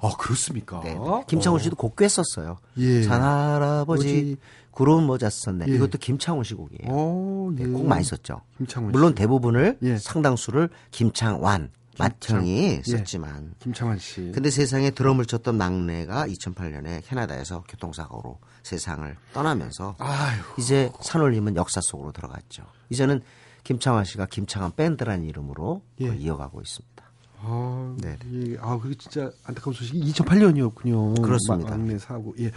아, 0.00 0.10
그렇습니까? 0.18 0.80
네. 0.82 0.96
김창호 1.28 1.58
씨도 1.58 1.76
곡 1.76 1.94
꽤 1.96 2.08
썼어요. 2.08 2.56
예. 2.78 3.02
산 3.02 3.22
할아버지 3.22 4.04
뭐지? 4.04 4.36
구름 4.70 5.04
모자 5.04 5.28
썼네. 5.28 5.66
예. 5.68 5.74
이것도 5.74 5.98
김창호 5.98 6.42
씨 6.42 6.54
곡이에요. 6.54 6.88
어, 6.88 7.50
예. 7.58 7.64
네, 7.64 7.70
곡 7.70 7.86
많이 7.86 8.02
썼죠. 8.02 8.40
김창호 8.56 8.88
씨. 8.88 8.92
물론 8.92 9.14
대부분을 9.14 9.78
예. 9.82 9.98
상당수를 9.98 10.70
김창완, 10.90 11.70
예. 12.46 12.82
썼지만 12.84 13.54
김창완 13.60 13.98
씨. 13.98 14.32
근데 14.32 14.50
세상에 14.50 14.90
드럼을 14.90 15.26
쳤던 15.26 15.56
막내가 15.56 16.26
2008년에 16.26 17.02
캐나다에서 17.06 17.64
교통사고로 17.68 18.38
세상을 18.62 19.16
떠나면서 19.32 19.96
아유. 19.98 20.40
이제 20.58 20.90
산울림은 21.00 21.56
역사 21.56 21.80
속으로 21.80 22.12
들어갔죠. 22.12 22.64
이제는 22.90 23.20
김창완 23.64 24.04
씨가 24.04 24.26
김창완 24.26 24.72
밴드라는 24.76 25.24
이름으로 25.24 25.82
예. 26.00 26.14
이어가고 26.14 26.60
있습니다. 26.60 27.04
아, 27.42 27.96
네. 27.98 28.16
예. 28.32 28.56
아, 28.60 28.78
그게 28.78 28.94
진짜 28.96 29.30
안타까운 29.44 29.74
소식이 29.74 30.12
2008년이었군요. 30.12 31.22
그렇습니다. 31.22 31.70
막내 31.70 31.98
사고. 31.98 32.34
예. 32.38 32.50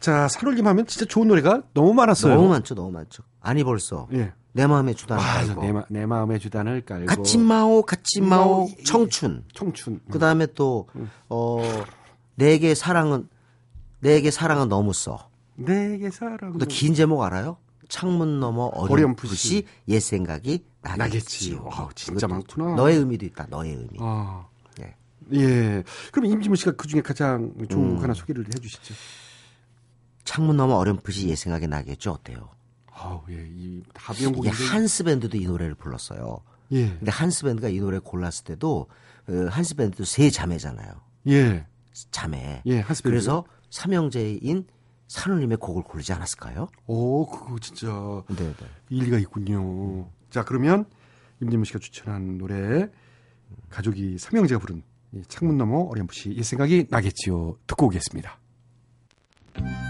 자, 0.00 0.28
산울림 0.28 0.66
하면 0.66 0.86
진짜 0.86 1.04
좋은 1.06 1.28
노래가 1.28 1.62
너무 1.74 1.94
많았어요. 1.94 2.34
너무 2.34 2.48
많죠, 2.48 2.74
너무 2.74 2.90
많죠. 2.90 3.22
아니 3.40 3.64
벌써 3.64 4.08
예. 4.12 4.32
내 4.52 4.66
마음의 4.66 4.94
주단을 4.94 5.22
아, 5.22 5.34
깔고 5.46 5.62
내, 5.62 5.72
마, 5.72 5.84
내 5.88 6.06
마음의 6.06 6.40
주단을 6.40 6.80
깔고. 6.82 7.06
같이 7.06 7.38
마오 7.38 7.82
같이 7.82 8.20
마오 8.20 8.66
마오, 8.66 8.68
청춘 8.84 9.44
청춘. 9.54 10.00
그 10.10 10.18
다음에 10.18 10.46
또, 10.46 10.88
어, 11.28 11.62
내게 12.34 12.74
사랑은, 12.74 13.28
내게 14.00 14.30
사랑은 14.30 14.68
너무 14.68 14.92
써. 14.92 15.28
내게 15.56 16.10
사랑. 16.10 16.58
또긴 16.58 16.94
제목 16.94 17.22
알아요? 17.22 17.56
창문 17.88 18.38
너머 18.38 18.64
어렴풋이. 18.66 18.92
어렴풋이 18.92 19.66
옛 19.88 20.00
생각이 20.00 20.64
나겠지. 20.82 20.98
나겠지. 20.98 21.54
와, 21.54 21.88
진짜 21.94 22.28
많구나. 22.28 22.74
너의 22.74 22.98
의미도 22.98 23.26
있다, 23.26 23.46
너의 23.50 23.72
의미. 23.72 23.98
아. 24.00 24.46
예. 24.80 24.94
예. 25.32 25.82
그럼 26.12 26.26
임지문 26.26 26.56
씨가 26.56 26.72
그 26.72 26.86
중에 26.86 27.00
가장 27.00 27.52
좋은 27.68 27.84
음. 27.84 27.94
곡 27.96 28.02
하나 28.02 28.14
소개를 28.14 28.44
해 28.46 28.50
주시죠. 28.50 28.94
창문 30.28 30.58
너머 30.58 30.74
어렴풋이 30.74 31.30
옛 31.30 31.36
생각이 31.36 31.66
나겠죠? 31.68 32.10
어때요? 32.10 32.50
아우, 32.92 33.22
예. 33.30 33.46
이 33.50 33.78
이게 33.78 33.82
다비용곡인데. 33.94 34.64
한스 34.64 35.04
밴드도 35.04 35.38
이 35.38 35.46
노래를 35.46 35.74
불렀어요. 35.74 36.40
예. 36.72 36.88
근데 36.90 37.10
한스 37.10 37.44
밴드가 37.46 37.70
이 37.70 37.78
노래 37.78 37.98
골랐을 37.98 38.44
때도, 38.44 38.88
어, 39.26 39.32
한스 39.48 39.74
밴드도 39.76 40.04
세 40.04 40.28
자매잖아요. 40.28 41.00
예. 41.28 41.66
자매. 42.10 42.60
예, 42.66 42.80
한스 42.80 43.02
밴드. 43.02 43.10
그래서 43.10 43.46
삼형제인 43.70 44.66
산울림의 45.06 45.56
곡을 45.56 45.82
고르지 45.84 46.12
않았을까요? 46.12 46.68
오, 46.86 47.26
그거 47.26 47.58
진짜 47.58 47.86
네, 48.28 48.54
네. 48.54 48.66
일리가 48.90 49.18
있군요. 49.20 50.10
자, 50.28 50.44
그러면 50.44 50.84
임진모 51.40 51.64
씨가 51.64 51.78
추천한 51.78 52.36
노래 52.36 52.90
가족이 53.70 54.18
삼형제가 54.18 54.60
부른 54.60 54.82
이 55.14 55.22
창문 55.26 55.56
너머 55.56 55.84
어렴풋이 55.84 56.32
이 56.32 56.42
생각이 56.42 56.88
나겠지요. 56.90 57.56
듣고 57.66 57.86
오겠습니다. 57.86 58.38
그 59.54 59.87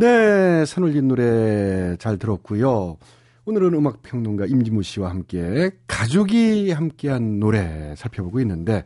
네, 0.00 0.64
산울린 0.64 1.08
노래 1.08 1.94
잘 1.98 2.16
들었고요. 2.16 2.96
오늘은 3.44 3.74
음악 3.74 4.00
평론가 4.00 4.46
임진모 4.46 4.80
씨와 4.80 5.10
함께 5.10 5.72
가족이 5.86 6.72
함께한 6.72 7.38
노래 7.38 7.94
살펴보고 7.98 8.40
있는데 8.40 8.84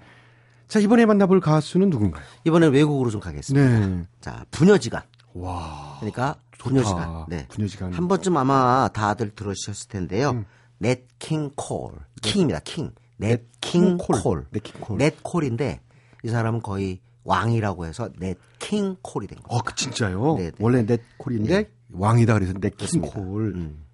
자, 0.67 0.81
이번에 0.81 1.07
만나볼 1.07 1.39
가수는 1.39 1.89
누군가요? 1.91 2.25
이번엔 2.45 2.73
외국으로 2.73 3.11
좀 3.11 3.21
가겠습니다. 3.21 3.87
네. 3.87 4.03
자, 4.21 4.45
부녀지간. 4.51 5.03
와. 5.35 5.99
그러니까. 6.01 6.35
부녀지간. 6.59 7.27
네. 7.29 7.47
부녀지간. 7.47 7.93
한 7.93 8.09
번쯤 8.09 8.37
아마 8.37 8.89
다들 8.93 9.37
들으셨을 9.37 9.87
텐데요. 9.89 10.45
넷킹 10.79 11.53
콜. 11.55 11.93
킹입니다. 12.23 12.59
킹. 12.65 12.91
넷킹 13.19 13.99
콜. 13.99 14.21
콜. 14.21 14.47
넷킹 14.51 14.81
콜. 14.81 14.99
넷 14.99 15.23
콜인데 15.23 15.81
이 16.25 16.29
사람은 16.29 16.61
거의 16.63 16.99
왕이라고 17.25 17.87
해서 17.87 18.11
넷킹 18.19 18.97
콜이 19.03 19.27
된 19.27 19.39
거예요. 19.43 19.59
어, 19.59 19.63
그 19.63 19.75
진짜요? 19.75 20.37
네, 20.37 20.45
네. 20.45 20.53
원래 20.59 20.85
넷 20.85 21.01
콜인데 21.19 21.71
왕이다 21.93 22.35
그래서 22.35 22.53
넷킹 22.55 23.01
콜. 23.03 23.55
음. 23.55 23.85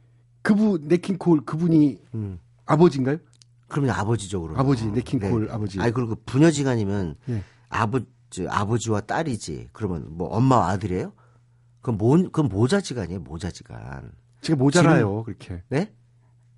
그분 0.42 0.88
넷킹 0.88 1.18
콜 1.18 1.44
그분이 1.44 1.98
음. 2.14 2.38
아버지인가요? 2.66 3.18
그러면 3.68 3.94
아버지적으로. 3.94 4.58
아버지, 4.58 4.86
넷킹콜 4.86 5.50
아버지. 5.50 5.80
아니 5.80 5.92
그리고 5.92 6.16
부녀지간이면 6.26 7.16
예. 7.28 7.44
아버 7.68 8.00
저 8.30 8.46
아버지와 8.48 9.00
딸이지. 9.02 9.68
그러면 9.72 10.06
뭐 10.10 10.28
엄마와 10.28 10.68
아들이에요? 10.70 11.12
그럼 11.80 11.98
모 11.98 12.10
그건 12.16 12.48
모자지간이에요. 12.48 13.20
모자지간. 13.20 14.12
제가 14.40 14.56
모자라요, 14.56 15.22
그렇게. 15.24 15.62
네? 15.68 15.92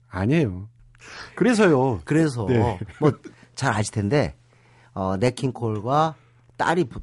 아니에요. 0.09 0.69
그래서요. 1.35 2.01
그래서 2.05 2.47
네. 2.47 2.79
뭐잘 3.01 3.75
아실 3.75 3.93
텐데 3.93 4.37
어 4.95 5.17
네킹콜과 5.17 6.15
딸이 6.57 6.85
부- 6.85 7.01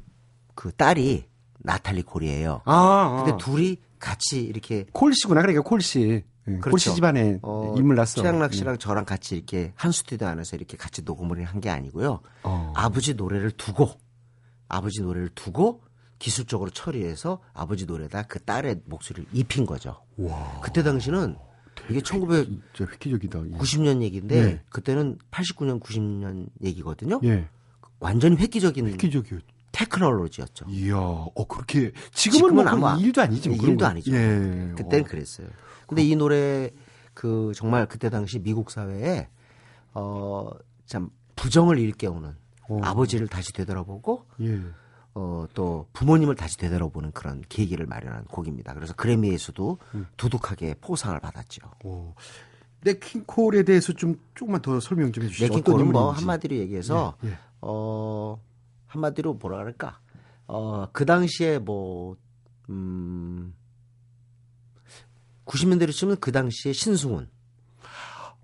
그 0.54 0.72
딸이 0.72 1.24
나탈리 1.58 2.02
콜이에요. 2.02 2.62
아, 2.64 2.74
아. 2.74 3.24
근데 3.24 3.44
둘이 3.44 3.76
같이 3.98 4.42
이렇게 4.42 4.86
콜씨구나. 4.92 5.42
그러니까 5.42 5.62
콜씨. 5.62 6.00
예, 6.48 6.52
그렇죠. 6.58 6.70
콜씨 6.70 6.94
집안에 6.94 7.38
어, 7.42 7.74
인물 7.76 7.96
났어. 7.96 8.22
최양락 8.22 8.54
씨랑 8.54 8.78
저랑 8.78 9.04
같이 9.04 9.36
이렇게 9.36 9.72
한 9.76 9.92
스튜디오 9.92 10.26
안에서 10.28 10.56
이렇게 10.56 10.76
같이 10.78 11.02
녹음을 11.02 11.44
한 11.44 11.60
게 11.60 11.68
아니고요. 11.68 12.20
어. 12.44 12.72
아버지 12.74 13.12
노래를 13.14 13.50
두고 13.52 13.90
아버지 14.68 15.02
노래를 15.02 15.28
두고 15.34 15.82
기술적으로 16.18 16.70
처리해서 16.70 17.40
아버지 17.52 17.84
노래다 17.86 18.22
그 18.22 18.40
딸의 18.42 18.82
목소리를 18.86 19.28
입힌 19.32 19.66
거죠. 19.66 20.02
와. 20.16 20.60
그때 20.62 20.82
당시는 20.82 21.36
이게 21.90 22.00
1990년 22.00 22.60
진짜 22.74 22.90
획기적이다. 22.92 23.38
예. 23.38 24.02
얘기인데 24.02 24.42
네. 24.44 24.62
그때는 24.70 25.18
89년 25.30 25.80
90년 25.80 26.48
얘기거든요. 26.62 27.20
예. 27.24 27.48
완전히 28.00 28.36
획기적인 28.36 28.86
획기적이요. 28.88 29.38
테크놀로지였죠. 29.72 30.66
이야, 30.68 30.96
어, 30.96 31.32
그렇게. 31.48 31.92
지금은, 32.12 32.48
지금은 32.48 32.54
뭐 32.54 32.64
아마 32.66 32.96
일도. 32.98 33.22
예, 33.22 33.26
그런 33.26 33.54
일도 33.54 33.76
거. 33.76 33.86
아니죠. 33.86 34.12
예. 34.12 34.72
그때는 34.76 35.04
어. 35.04 35.08
그랬어요. 35.08 35.46
근데 35.86 36.02
이 36.02 36.16
노래 36.16 36.70
그 37.14 37.52
정말 37.54 37.86
그때 37.86 38.10
당시 38.10 38.38
미국 38.40 38.70
사회에 38.70 39.28
어 39.94 40.50
참 40.86 41.08
부정을 41.36 41.78
일깨우는 41.78 42.34
어. 42.68 42.80
아버지를 42.82 43.28
다시 43.28 43.52
되돌아보고 43.52 44.24
예. 44.40 44.60
어또 45.14 45.86
부모님을 45.92 46.34
다시 46.34 46.56
되돌아보는 46.58 47.12
그런 47.12 47.44
계기를 47.48 47.86
마련한 47.86 48.24
곡입니다. 48.24 48.74
그래서 48.74 48.92
그래미에서도 48.94 49.78
음. 49.94 50.06
두둑하게 50.16 50.74
포상을 50.80 51.18
받았죠. 51.20 51.60
어. 51.84 52.14
넷킹콜에 52.82 53.62
대해서 53.62 53.92
좀 53.92 54.16
조금만 54.34 54.62
더 54.62 54.80
설명 54.80 55.12
좀 55.12 55.24
해주시죠. 55.24 55.46
네킹콜은 55.48 55.92
뭐. 55.92 56.10
한마디로 56.10 56.56
얘기해서 56.56 57.14
예, 57.24 57.28
예. 57.28 57.38
어 57.60 58.40
한마디로 58.86 59.34
뭐라 59.34 59.58
그럴까 59.58 60.00
어 60.46 60.86
그 60.92 61.04
당시에 61.06 61.58
뭐 61.58 62.16
음. 62.68 63.54
90년대로 65.46 65.92
치면 65.92 66.16
그 66.20 66.30
당시에 66.32 66.72
신승훈 66.72 67.28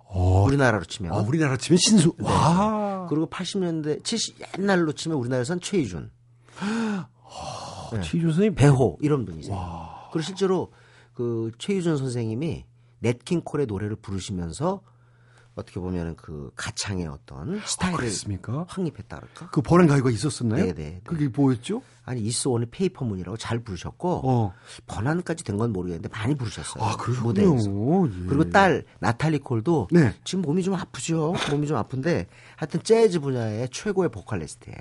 어, 0.09 0.43
우리나라로 0.45 0.85
치면 0.85 1.13
아, 1.13 1.17
우리나라 1.19 1.57
치면 1.57 1.79
신수. 1.79 2.15
와. 2.21 3.07
그리고 3.09 3.29
80년대 3.29 4.03
70 4.03 4.59
옛날로 4.59 4.93
치면 4.93 5.19
우리나라에선 5.19 5.61
최희준 5.61 6.11
네. 7.93 8.01
최준 8.03 8.31
선생님. 8.31 8.55
배호 8.55 8.99
이런 9.01 9.25
분이세요. 9.25 9.57
그리고 10.13 10.25
실제로 10.25 10.73
그 11.15 11.53
최희준 11.59 11.97
선생님이 11.97 12.65
냇 13.01 13.21
킹 13.21 13.41
콜의 13.41 13.67
노래를 13.67 13.97
부르시면서 13.97 14.81
어떻게 15.57 15.81
보면은 15.81 16.15
그 16.17 16.51
가창의 16.55 17.07
어떤 17.07 17.61
스타일을 17.65 17.97
그랬습니까? 17.99 18.67
확립했다 18.69 19.17
그럴까? 19.17 19.51
그 19.51 19.63
번안 19.63 19.87
가요가 19.87 20.11
있었었나요? 20.11 20.67
네, 20.67 20.73
네, 20.75 20.85
네. 20.85 21.01
그게 21.03 21.29
뭐였죠? 21.29 21.83
아니 22.05 22.21
있어 22.21 22.51
오늘 22.51 22.69
Paper 22.71 23.05
Moon이라고 23.07 23.37
잘 23.39 23.59
부르셨고 23.61 24.21
어. 24.25 24.55
번안까지 24.87 25.43
된 25.45 25.57
건 25.57 25.73
모르겠는데 25.73 26.11
많이 26.11 26.35
부르셨어요. 26.35 26.85
아, 26.85 26.97
그렇군요. 26.99 27.27
무대에서. 27.29 27.71
예. 27.71 28.27
그리고 28.27 28.51
딸 28.51 28.85
나탈리 29.01 29.39
콜도 29.39 29.89
네. 29.91 30.15
지금 30.23 30.43
몸이 30.43 30.63
좀 30.63 30.75
아프죠. 30.75 31.33
몸이 31.51 31.67
좀 31.67 31.79
아픈데 31.79 32.27
하여튼 32.57 32.83
재즈 32.83 33.21
분야의 33.21 33.71
최고의 33.71 34.11
보컬리스트예요. 34.11 34.77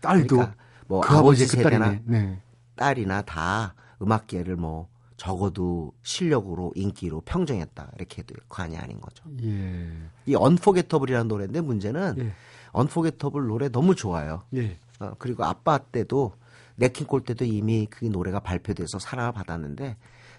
딸도 0.00 0.36
그러니까 0.36 0.56
뭐그 0.86 1.14
아버지 1.14 1.46
그 1.46 1.56
세대나 1.58 1.84
딸이네. 1.84 2.02
네. 2.06 2.42
딸이나 2.76 3.20
다 3.22 3.74
음악계를 4.00 4.56
뭐 4.56 4.88
적어도 5.24 5.94
실력으로 6.02 6.72
인기로 6.74 7.22
평정했다 7.22 7.92
이렇게 7.96 8.20
해도 8.20 8.34
관이 8.50 8.76
아닌 8.76 9.00
거죠. 9.00 9.24
예. 9.42 9.90
이 10.26 10.34
언포게터블이라는 10.34 11.28
노래인데 11.28 11.62
문제는 11.62 12.16
예. 12.18 12.32
언포게터블 12.72 13.46
노래 13.46 13.70
너무 13.70 13.94
좋아요. 13.94 14.42
예. 14.54 14.76
어, 15.00 15.14
그리고 15.18 15.44
아빠 15.44 15.78
때도 15.78 16.34
네킹콜 16.76 17.24
때도 17.24 17.46
이미 17.46 17.86
그 17.88 18.04
노래가 18.04 18.40
발표돼서 18.40 18.98
사랑을 18.98 19.32
받았는데 19.32 19.96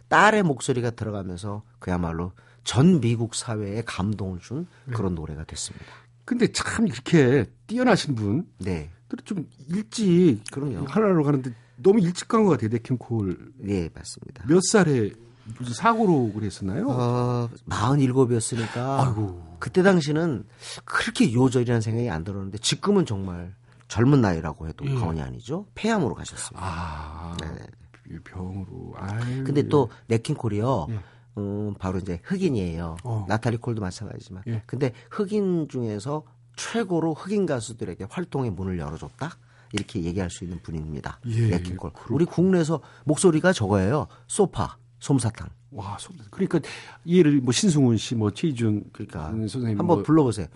딸의 0.07 0.43
목소리가 0.43 0.91
들어가면서 0.91 1.63
그야말로 1.79 2.33
전 2.63 3.01
미국 3.01 3.33
사회에 3.33 3.81
감동을 3.87 4.39
준 4.39 4.67
그런 4.93 5.15
노래가 5.15 5.45
됐습니다. 5.45 5.85
근데 6.25 6.51
참 6.51 6.87
이렇게 6.87 7.45
뛰어나신 7.65 8.13
분, 8.13 8.47
네, 8.59 8.91
좀 9.23 9.47
일찍 9.67 10.41
그럼요. 10.51 10.85
하나로 10.85 11.23
가는데 11.23 11.51
너무 11.77 11.99
일찍 11.99 12.27
간 12.27 12.43
것 12.43 12.51
같아요. 12.51 12.69
네킹콜 12.69 13.53
네 13.57 13.89
맞습니다. 13.93 14.43
몇 14.47 14.61
살에 14.63 15.11
무슨 15.59 15.73
사고로 15.73 16.31
그랬었나요? 16.33 16.87
어, 16.89 17.49
47이었으니까 17.69 18.99
아이고. 18.99 19.55
그때 19.59 19.83
당시는 19.83 20.45
그렇게 20.85 21.31
요절이라는 21.33 21.81
생각이 21.81 22.09
안 22.09 22.23
들었는데 22.23 22.57
지금은 22.59 23.05
정말 23.05 23.53
젊은 23.87 24.21
나이라고 24.21 24.67
해도 24.67 24.85
예. 24.85 24.95
과언이 24.95 25.21
아니죠. 25.21 25.65
폐암으로 25.75 26.15
가셨습니다. 26.15 26.59
아, 26.65 27.37
네네. 27.39 28.19
병으로. 28.23 28.93
아유. 28.97 29.43
근데 29.43 29.63
또 29.67 29.89
네킹콜이요. 30.07 30.87
예. 30.89 30.99
음, 31.37 31.73
바로 31.77 31.99
이제 31.99 32.19
흑인이에요. 32.23 32.97
어. 33.03 33.25
나탈리 33.27 33.57
콜도 33.57 33.81
마찬가지지만. 33.81 34.43
예. 34.47 34.63
근데 34.65 34.93
흑인 35.11 35.67
중에서 35.69 36.23
최고로 36.55 37.13
흑인 37.13 37.45
가수들에게 37.45 38.07
활동의 38.09 38.51
문을 38.51 38.79
열어줬다? 38.79 39.37
이렇게 39.75 40.01
얘기할 40.03 40.29
수 40.29 40.43
있는 40.43 40.59
분입니다. 40.63 41.19
예, 41.27 41.47
네킹콜. 41.49 41.91
그렇군요. 41.91 42.15
우리 42.15 42.25
국내에서 42.25 42.81
목소리가 43.05 43.53
저거예요. 43.53 44.07
소파, 44.27 44.77
솜사탕. 44.99 45.49
와, 45.71 45.97
소- 45.99 46.13
그러니까 46.31 46.59
얘를 47.07 47.41
뭐 47.41 47.51
신승훈 47.51 47.97
씨, 47.97 48.15
뭐 48.15 48.31
최희준 48.31 48.85
그러니까 48.93 49.29
음, 49.31 49.47
선생님 49.47 49.77
한번 49.79 49.97
뭐, 49.97 50.03
불러보세요. 50.03 50.47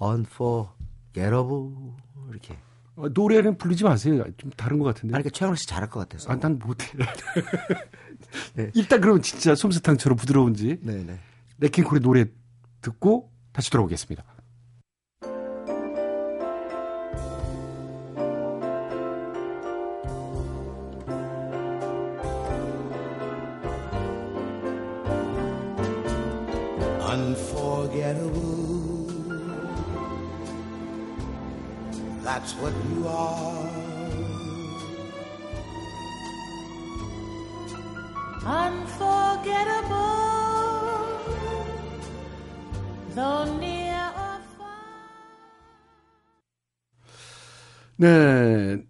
Unforgettable 0.00 1.70
이렇게. 2.30 2.58
어, 2.96 3.08
노래는 3.08 3.56
부르지 3.58 3.84
마세요. 3.84 4.24
좀 4.36 4.50
다른 4.56 4.78
것 4.78 4.84
같은데. 4.84 5.14
아니, 5.14 5.22
그러니까 5.22 5.30
최양락 5.36 5.56
씨 5.58 5.66
잘할 5.66 5.88
것 5.88 6.00
같아서. 6.00 6.30
아, 6.30 6.36
난 6.38 6.58
못해. 6.58 6.86
일단 8.74 9.00
그러면 9.00 9.22
진짜 9.22 9.54
솜사탕처럼 9.54 10.16
부드러운지 10.16 10.80
네네. 10.82 11.18
네킹콜의 11.58 12.02
노래 12.02 12.26
듣고 12.82 13.30
다시 13.52 13.70
돌아오겠습니다. 13.70 14.24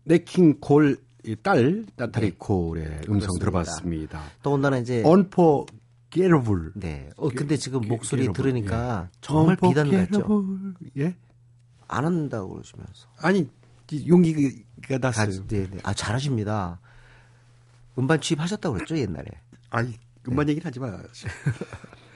네, 0.09 0.15
네킹콜 0.19 0.97
이딸 1.25 1.87
나타리 1.97 2.31
네. 2.31 2.37
콜의 2.39 2.85
음성 3.09 3.37
그렇습니다. 3.37 3.39
들어봤습니다. 3.39 4.23
더군다나 4.43 4.79
이제. 4.79 5.03
Unforgettable. 5.05 6.71
네. 6.75 7.11
어, 7.17 7.29
근데 7.29 7.57
지금 7.57 7.83
게- 7.83 7.89
목소리 7.89 8.23
게러블, 8.23 8.43
들으니까 8.43 9.11
정말 9.21 9.57
비단 9.57 9.91
같죠? 9.91 10.45
예? 10.97 11.15
안 11.89 12.05
한다고 12.05 12.55
그러시면서. 12.55 13.09
아니 13.19 13.49
이 13.91 14.09
용기가 14.09 14.49
아, 14.95 14.99
났어요. 14.99 15.47
네, 15.47 15.67
네. 15.69 15.79
아, 15.83 15.93
잘하십니다. 15.93 16.81
음반 17.99 18.21
취입하셨다고 18.21 18.75
그랬죠, 18.75 18.97
옛날에. 18.97 19.27
아니 19.71 19.91
네. 19.93 19.99
음반 20.29 20.49
얘기는 20.49 20.65
하지 20.65 20.81
마. 20.81 20.99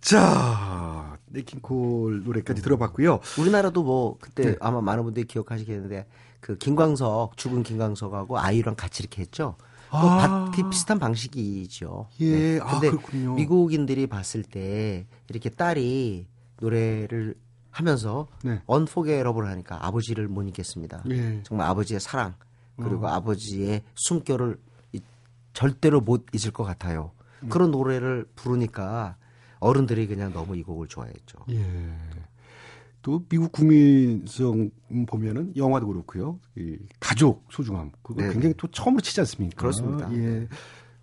자, 0.00 1.18
네킹콜 1.26 2.24
노래까지 2.24 2.62
들어봤고요. 2.62 3.20
우리나라도 3.38 3.82
뭐 3.82 4.16
그때 4.20 4.52
네. 4.52 4.56
아마 4.60 4.80
많은 4.80 5.04
분들이 5.04 5.26
기억하시겠는데 5.26 6.06
그 6.40 6.56
김광석 6.56 7.36
죽은 7.36 7.62
김광석하고 7.62 8.38
아이유랑 8.38 8.76
같이 8.76 9.02
이렇게 9.02 9.22
했죠. 9.22 9.56
그 9.90 9.96
아. 9.96 10.50
바- 10.50 10.68
비슷한 10.70 10.98
방식이죠. 10.98 12.06
예, 12.20 12.60
아, 12.60 12.66
근데 12.72 12.90
그렇군요. 12.90 13.34
미국인들이 13.34 14.06
봤을 14.06 14.42
때 14.42 15.06
이렇게 15.28 15.50
딸이 15.50 16.26
노래를 16.60 17.34
하면서 17.70 18.26
네. 18.42 18.62
언포게러블 18.66 19.46
하니까 19.46 19.84
아버지를 19.86 20.28
못 20.28 20.42
잊겠습니다. 20.42 21.04
예. 21.10 21.40
정말 21.42 21.66
아버지의 21.68 22.00
사랑 22.00 22.34
그리고 22.76 23.06
어. 23.06 23.10
아버지의 23.10 23.82
숨결을 23.96 24.58
이- 24.92 25.00
절대로 25.52 26.00
못 26.00 26.24
잊을 26.32 26.52
것 26.52 26.64
같아요. 26.64 27.10
음. 27.42 27.48
그런 27.48 27.70
노래를 27.70 28.26
부르니까 28.34 29.16
어른들이 29.60 30.06
그냥 30.06 30.32
너무 30.32 30.56
이 30.56 30.62
곡을 30.62 30.88
좋아했죠. 30.88 31.38
예. 31.50 31.64
또 33.02 33.24
미국 33.28 33.52
국민성 33.52 34.70
보면은 35.06 35.54
영화도 35.56 35.86
그렇고요. 35.86 36.38
이 36.56 36.76
가족 36.98 37.46
소중함 37.50 37.92
그거 38.02 38.22
네. 38.22 38.32
굉장히 38.32 38.54
또 38.58 38.68
처음으로 38.68 39.00
치지 39.00 39.20
않습니까? 39.20 39.56
그렇습니다. 39.56 40.12
예. 40.12 40.48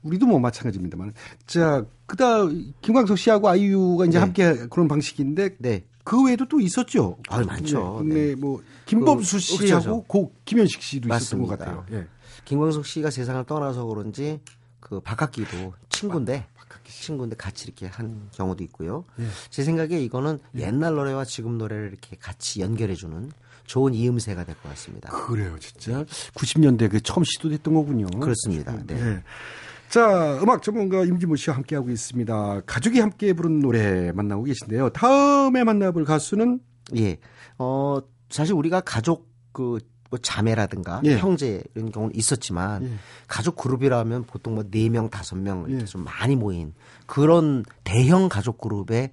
우리도 0.04 0.26
뭐 0.28 0.40
마찬가지입니다만. 0.40 1.14
자, 1.48 1.86
그다음 2.06 2.74
김광석 2.82 3.18
씨하고 3.18 3.50
아이유가 3.50 4.06
이제 4.06 4.18
네. 4.18 4.20
함께 4.20 4.68
그런 4.70 4.88
방식인데 4.88 5.58
네. 5.58 5.86
그 6.04 6.24
외에도 6.24 6.48
또 6.48 6.60
있었죠. 6.60 7.18
아유, 7.30 7.46
많죠. 7.46 7.96
국내 7.98 8.28
네. 8.28 8.36
뭐 8.36 8.62
김범수 8.86 9.36
그, 9.36 9.40
씨하고 9.40 9.84
그렇죠. 9.84 10.04
고 10.04 10.34
김현식 10.46 10.82
씨도 10.82 11.10
있었던 11.14 11.42
것 11.42 11.50
맞습니다. 11.50 11.66
같아요. 11.66 11.86
예. 12.00 12.08
김광석 12.46 12.86
씨가 12.86 13.10
세상을 13.10 13.44
떠나서 13.46 13.86
그런지 13.86 14.40
그 14.80 15.02
박학기도 15.02 15.74
친구인데 15.90 16.46
친구인데 17.02 17.36
같이 17.36 17.66
이렇게 17.66 17.88
한 17.88 18.30
경우도 18.34 18.64
있고요. 18.66 19.06
예. 19.20 19.26
제 19.50 19.64
생각에 19.64 20.00
이거는 20.00 20.40
옛날 20.56 20.96
노래와 20.96 21.26
지금 21.26 21.58
노래를 21.58 21.90
이렇게 21.90 22.16
같이 22.18 22.62
연결해주는 22.62 23.32
좋은 23.66 23.94
이음새가 23.94 24.46
될 24.46 24.56
것 24.56 24.70
같습니다. 24.70 25.10
그래요, 25.10 25.58
진짜 25.60 26.06
90년대 26.36 26.90
그 26.90 27.02
처음 27.02 27.24
시도됐던 27.24 27.74
거군요. 27.74 28.08
그렇습니다. 28.20 28.72
네. 28.86 28.96
네. 28.96 29.24
자, 29.90 30.38
음악 30.42 30.64
전문가 30.64 31.04
임진모 31.04 31.36
씨와 31.38 31.56
함께하고 31.58 31.90
있습니다. 31.90 32.62
가족이 32.66 33.00
함께 33.00 33.34
부른 33.34 33.60
노래 33.60 34.12
만나고 34.12 34.44
계신데요. 34.44 34.90
다음에 34.90 35.64
만나볼 35.64 36.04
가수는 36.06 36.60
예. 36.98 37.18
어, 37.58 38.00
사실 38.30 38.54
우리가 38.54 38.82
가족 38.82 39.30
그, 39.54 39.80
뭐 40.10 40.20
자매라든가 40.20 41.02
예. 41.06 41.18
형제 41.18 41.62
이런 41.76 41.92
경우는 41.92 42.16
있었지만 42.16 42.84
예. 42.84 42.90
가족 43.28 43.56
그룹이라면 43.56 44.24
보통 44.26 44.56
뭐 44.56 44.64
네 44.72 44.90
명 44.90 45.10
다섯 45.10 45.36
명 45.38 45.66
이렇게 45.68 45.82
예. 45.82 45.86
좀 45.86 46.04
많이 46.04 46.36
모인 46.36 46.74
그런 47.06 47.64
대형 47.84 48.30
가족 48.30 48.60
그룹에 48.60 49.12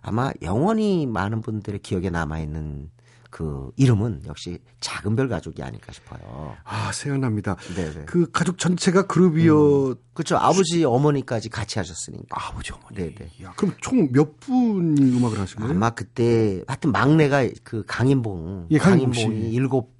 아마 0.00 0.30
영원히 0.42 1.06
많은 1.06 1.40
분들의 1.42 1.80
기억에 1.80 2.10
남아 2.10 2.40
있는 2.40 2.90
그 3.30 3.70
이름은 3.76 4.22
역시 4.26 4.58
작은 4.80 5.14
별 5.14 5.28
가족이 5.28 5.62
아닐까 5.62 5.92
싶어요. 5.92 6.56
아, 6.64 6.90
생각납니다. 6.92 7.56
네네. 7.76 8.06
그 8.06 8.30
가족 8.30 8.56
전체가 8.56 9.06
그룹이어 9.06 9.96
그렇죠. 10.14 10.38
아버지 10.38 10.82
어머니까지 10.84 11.50
같이 11.50 11.78
하셨으니까. 11.78 12.24
아버지 12.30 12.72
어머니. 12.72 12.96
네네. 12.96 13.32
야, 13.42 13.52
그럼 13.54 13.74
총 13.82 14.10
몇 14.12 14.40
분이 14.40 15.14
음악을 15.18 15.38
하신 15.40 15.58
거예요? 15.60 15.72
아마 15.74 15.90
그때 15.90 16.62
하여튼 16.66 16.90
막내가 16.90 17.46
그 17.64 17.84
강인봉, 17.86 18.68
예, 18.70 18.78
강인봉 18.78 19.10
강인봉이 19.12 19.42
씨. 19.50 19.54
일곱 19.54 19.97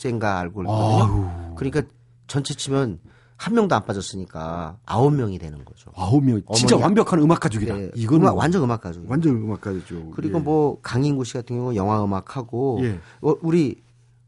째인가 0.00 0.38
알고 0.38 0.62
있거든요. 0.62 1.04
아유. 1.04 1.54
그러니까 1.56 1.82
전체 2.26 2.54
치면 2.54 2.98
한 3.36 3.54
명도 3.54 3.74
안 3.74 3.84
빠졌으니까 3.84 4.76
아홉 4.86 5.14
명이 5.14 5.38
되는 5.38 5.64
거죠. 5.64 5.90
아홉 5.94 6.24
명. 6.24 6.40
진짜. 6.54 6.76
완벽한 6.76 7.18
음악 7.20 7.40
가족이다. 7.40 7.74
네, 7.74 7.90
이건 7.94 8.20
음악, 8.20 8.30
뭐 8.32 8.40
완전 8.40 8.62
음악 8.62 8.80
가족. 8.82 9.08
완전 9.10 9.32
음악 9.36 9.60
가족이죠. 9.60 10.10
그리고 10.10 10.38
예. 10.38 10.42
뭐 10.42 10.78
강인구 10.82 11.24
씨 11.24 11.34
같은 11.34 11.56
경우 11.56 11.74
영화 11.74 12.02
음악 12.04 12.36
하고 12.36 12.80
예. 12.82 12.98
어, 13.22 13.34
우리 13.42 13.76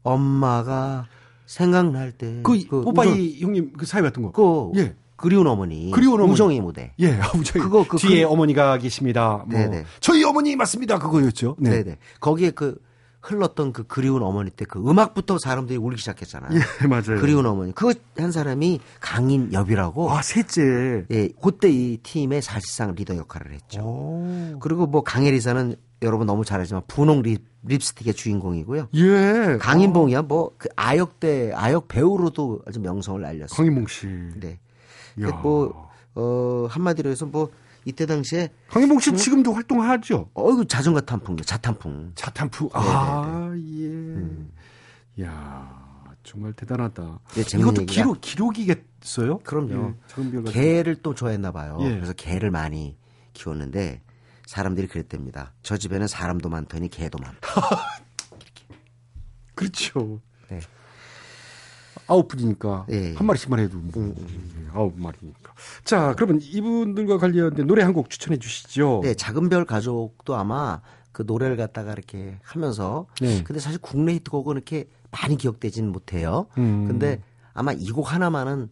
엄마가 0.03 1.07
생각날 1.45 2.11
때 2.11 2.39
그, 2.43 2.53
우정- 2.53 2.83
뽀빠이 2.83 3.39
형님 3.41 3.73
그 3.77 3.85
사회 3.85 4.01
같은 4.01 4.21
거. 4.23 4.31
그 4.31 4.79
예. 4.79 4.95
그리운 5.15 5.47
어머니, 5.47 5.89
그리운 5.91 6.15
어머니. 6.15 6.33
우정의 6.33 6.59
무대. 6.59 6.93
예, 6.99 7.13
아버지. 7.21 7.53
그거, 7.53 7.85
그- 7.87 7.97
뒤에 7.97 8.23
그- 8.25 8.29
어머니가 8.31 8.77
계십니다. 8.77 9.43
뭐 9.47 9.57
네네. 9.57 9.85
저희 10.01 10.23
어머니 10.23 10.55
맞습니다. 10.55 10.99
그거였죠. 10.99 11.55
네. 11.59 11.69
네. 11.69 11.83
네 11.83 11.97
거기에 12.19 12.51
그 12.51 12.77
흘렀던 13.23 13.71
그 13.73 13.83
그리운 13.87 14.21
어머니 14.21 14.49
때 14.51 14.65
그 14.65 14.79
음악부터 14.79 15.37
사람들이 15.39 15.77
울기 15.77 15.97
시작했잖아요. 15.97 16.51
예, 16.83 16.87
맞아요. 16.87 17.19
그리운 17.21 17.45
어머니. 17.45 17.73
그거 17.73 17.93
한 18.17 18.31
사람이 18.31 18.79
강인엽이라고. 18.99 20.11
아, 20.11 20.21
셋째. 20.21 21.05
예, 21.11 21.29
그때 21.41 21.69
이 21.69 21.97
팀의 22.03 22.41
사실상 22.41 22.93
리더 22.95 23.15
역할을 23.15 23.51
했죠. 23.53 23.81
오. 23.81 24.57
그리고 24.59 24.85
뭐 24.87 25.03
강혜리사는 25.03 25.75
여러분 26.01 26.27
너무 26.27 26.43
잘 26.43 26.59
알지만 26.59 26.83
분홍 26.87 27.21
립, 27.21 27.43
립스틱의 27.63 28.13
주인공이고요. 28.13 28.89
예. 28.95 29.57
강인봉이야 29.59 30.23
뭐그 30.23 30.69
아역대 30.75 31.53
아역 31.55 31.87
배우로도 31.87 32.61
아주 32.67 32.79
명성을 32.81 33.23
알렸어요. 33.23 33.55
강인봉 33.55 33.87
씨. 33.87 34.07
네. 34.35 34.59
야. 35.21 35.27
뭐 35.41 35.89
어, 36.15 36.67
한마디로 36.69 37.09
해서 37.09 37.25
뭐 37.25 37.49
이때 37.85 38.05
당시에 38.05 38.49
강인봉 38.69 38.99
씨 38.99 39.13
지금도 39.15 39.53
활동하죠. 39.53 40.29
어이구 40.33 40.65
자전거 40.67 41.01
탄풍, 41.01 41.35
자탄풍. 41.37 42.13
자탄프. 42.15 42.69
아, 42.73 43.51
예. 43.57 45.23
야, 45.23 46.07
정말 46.23 46.53
대단하다. 46.53 47.19
네, 47.35 47.43
재밌는 47.43 47.73
이것도 47.73 47.85
얘기가- 47.85 47.91
기록 47.93 48.21
기록이겠어요? 48.21 49.39
그럼요. 49.39 49.93
예, 50.47 50.51
개를 50.51 50.95
또 51.01 51.13
좋아했나 51.13 51.51
봐요. 51.51 51.77
예. 51.81 51.89
그래서 51.95 52.13
개를 52.13 52.51
많이 52.51 52.97
키웠는데 53.33 54.01
사람들이 54.45 54.87
그랬답니다. 54.87 55.53
저 55.63 55.77
집에는 55.77 56.07
사람도 56.07 56.49
많더니 56.49 56.87
개도 56.89 57.17
많다. 57.19 57.39
그렇죠. 59.55 60.19
네. 60.49 60.59
아홉 62.07 62.27
분이니까 62.27 62.87
예. 62.91 63.13
한 63.13 63.25
마리씩만 63.27 63.59
해도 63.59 63.77
뭐, 63.77 64.03
음, 64.03 64.15
예, 64.17 64.69
아홉 64.77 64.99
마리니까. 64.99 65.53
자, 65.83 66.13
그러면 66.15 66.39
이분들과 66.41 67.17
관련된 67.17 67.65
노래 67.67 67.83
한 67.83 67.93
곡 67.93 68.09
추천해 68.09 68.37
주시죠. 68.37 69.01
네, 69.03 69.13
작은 69.13 69.49
별 69.49 69.65
가족도 69.65 70.35
아마 70.35 70.81
그 71.11 71.23
노래를 71.25 71.57
갖다가 71.57 71.91
이렇게 71.93 72.39
하면서 72.43 73.05
네. 73.21 73.43
근데 73.43 73.59
사실 73.59 73.79
국내 73.79 74.13
히트곡은 74.15 74.55
이렇게 74.55 74.89
많이 75.11 75.37
기억되지는 75.37 75.91
못해요. 75.91 76.47
음. 76.57 76.87
근데 76.87 77.21
아마 77.53 77.71
이 77.71 77.85
곡 77.91 78.11
하나만은 78.11 78.69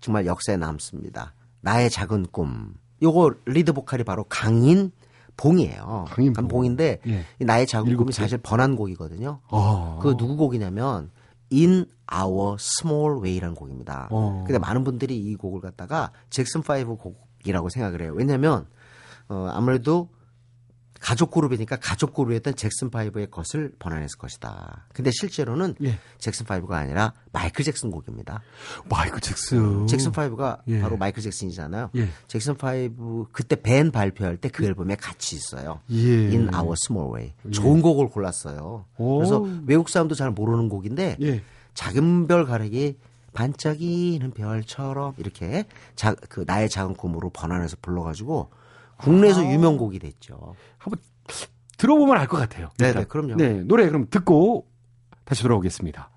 정말 0.00 0.24
역사에 0.26 0.56
남습니다. 0.56 1.34
나의 1.60 1.90
작은 1.90 2.26
꿈. 2.32 2.74
요거 3.02 3.34
리드 3.46 3.72
보컬이 3.74 4.02
바로 4.04 4.24
강인봉이에요. 4.28 6.06
강인봉. 6.08 6.48
봉인데 6.48 7.00
예. 7.06 7.24
이 7.38 7.44
나의 7.44 7.66
작은 7.66 7.94
꿈이 7.96 8.12
개. 8.12 8.12
사실 8.12 8.38
번안 8.38 8.76
곡이거든요. 8.76 9.40
아. 9.48 9.98
그 10.02 10.16
누구 10.16 10.36
곡이냐면 10.36 11.10
In 11.52 11.86
Our 12.12 12.56
Small 12.58 13.20
Way라는 13.22 13.54
곡입니다. 13.54 14.08
어. 14.10 14.44
근데 14.46 14.58
많은 14.58 14.84
분들이 14.84 15.16
이 15.16 15.34
곡을 15.36 15.60
갖다가 15.60 16.12
잭슨 16.30 16.60
5 16.60 16.96
곡이라고 16.96 17.68
생각을 17.68 18.02
해요. 18.02 18.12
왜냐면 18.14 18.66
어 19.28 19.48
아무래도 19.52 20.10
가족 21.04 21.32
그룹이니까 21.32 21.76
가족 21.76 22.14
그룹이었던 22.14 22.56
잭슨 22.56 22.90
5의 22.90 23.30
것을 23.30 23.72
번안했을 23.78 24.16
것이다. 24.16 24.86
근데 24.94 25.10
실제로는 25.12 25.74
예. 25.82 25.98
잭슨 26.16 26.46
5가 26.46 26.70
아니라 26.72 27.12
마이클 27.30 27.62
잭슨 27.62 27.90
곡입니다. 27.90 28.40
마이클 28.88 29.20
잭슨. 29.20 29.86
잭슨 29.86 30.12
5가 30.12 30.60
예. 30.68 30.80
바로 30.80 30.96
마이클 30.96 31.22
잭슨이잖아요. 31.22 31.90
예. 31.96 32.08
잭슨 32.26 32.54
5 32.54 33.26
그때 33.32 33.54
밴 33.60 33.90
발표할 33.90 34.38
때 34.38 34.48
그 34.48 34.64
앨범에 34.64 34.94
같이 34.96 35.36
있어요. 35.36 35.80
예. 35.90 36.28
In 36.28 36.48
Our 36.54 36.74
Small 36.86 37.12
Way. 37.12 37.34
좋은 37.50 37.82
곡을 37.82 38.08
골랐어요. 38.08 38.86
오. 38.96 39.18
그래서 39.18 39.44
외국 39.66 39.90
사람도 39.90 40.14
잘 40.14 40.30
모르는 40.30 40.70
곡인데 40.70 41.18
예. 41.20 41.42
작은 41.74 42.28
별 42.28 42.46
가르기 42.46 42.96
반짝이는 43.34 44.30
별처럼 44.30 45.12
이렇게 45.18 45.66
자, 45.96 46.14
그 46.30 46.44
나의 46.46 46.70
작은 46.70 46.94
꿈으로 46.94 47.28
번안해서 47.28 47.76
불러가지고 47.82 48.48
국내에서 48.98 49.40
아. 49.40 49.44
유명 49.52 49.76
곡이 49.76 49.98
됐죠. 49.98 50.54
한번 50.78 51.00
들어보면 51.76 52.16
알 52.16 52.26
것 52.28 52.36
같아요. 52.38 52.70
네. 52.78 52.92
네, 52.92 53.04
그럼요. 53.04 53.36
네, 53.36 53.62
노래 53.64 53.86
그럼 53.86 54.06
듣고 54.10 54.66
다시 55.24 55.42
돌아오겠습니다. 55.42 56.10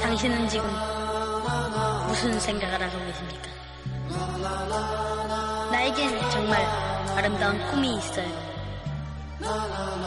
당신은 0.00 0.48
지금 0.48 0.66
무슨 2.08 2.38
생각을 2.38 2.82
하고 2.82 2.98
계십니까? 3.06 3.50
나에겐 5.70 6.30
정말 6.30 6.62
아름다운 7.16 7.58
꿈이 7.70 7.96
있어요. 7.98 8.55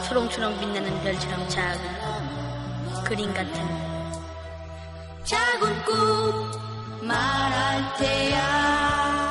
초롱초롱 0.06 0.58
빛나는 0.60 1.00
별처럼 1.02 1.48
작은 1.48 1.80
그림 3.04 3.32
같은 3.32 3.54
작은 5.24 5.84
꿈 5.84 7.06
말할 7.06 7.96
테야. 7.96 9.29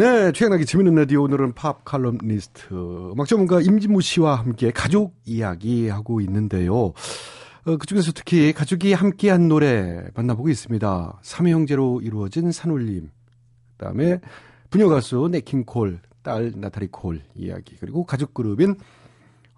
네, 0.00 0.32
최양락의 0.32 0.64
재밌는 0.64 0.94
라디오 0.94 1.24
오늘은 1.24 1.52
팝 1.52 1.84
칼럼니스트 1.84 2.72
음악 3.12 3.28
전문가 3.28 3.60
임진무 3.60 4.00
씨와 4.00 4.36
함께 4.36 4.70
가족 4.70 5.14
이야기 5.26 5.90
하고 5.90 6.22
있는데요. 6.22 6.74
어, 6.74 7.76
그중에서 7.78 8.12
특히 8.12 8.54
가족이 8.54 8.94
함께한 8.94 9.48
노래 9.48 10.06
만나보고 10.14 10.48
있습니다. 10.48 11.18
삼의 11.20 11.52
형제로 11.52 12.00
이루어진 12.00 12.50
산울림, 12.50 13.10
그다음에 13.76 14.20
부녀 14.70 14.88
가수 14.88 15.28
네킹 15.30 15.66
콜, 15.66 16.00
딸 16.22 16.50
나타리 16.56 16.86
콜 16.86 17.20
이야기 17.34 17.76
그리고 17.76 18.06
가족 18.06 18.32
그룹인 18.32 18.76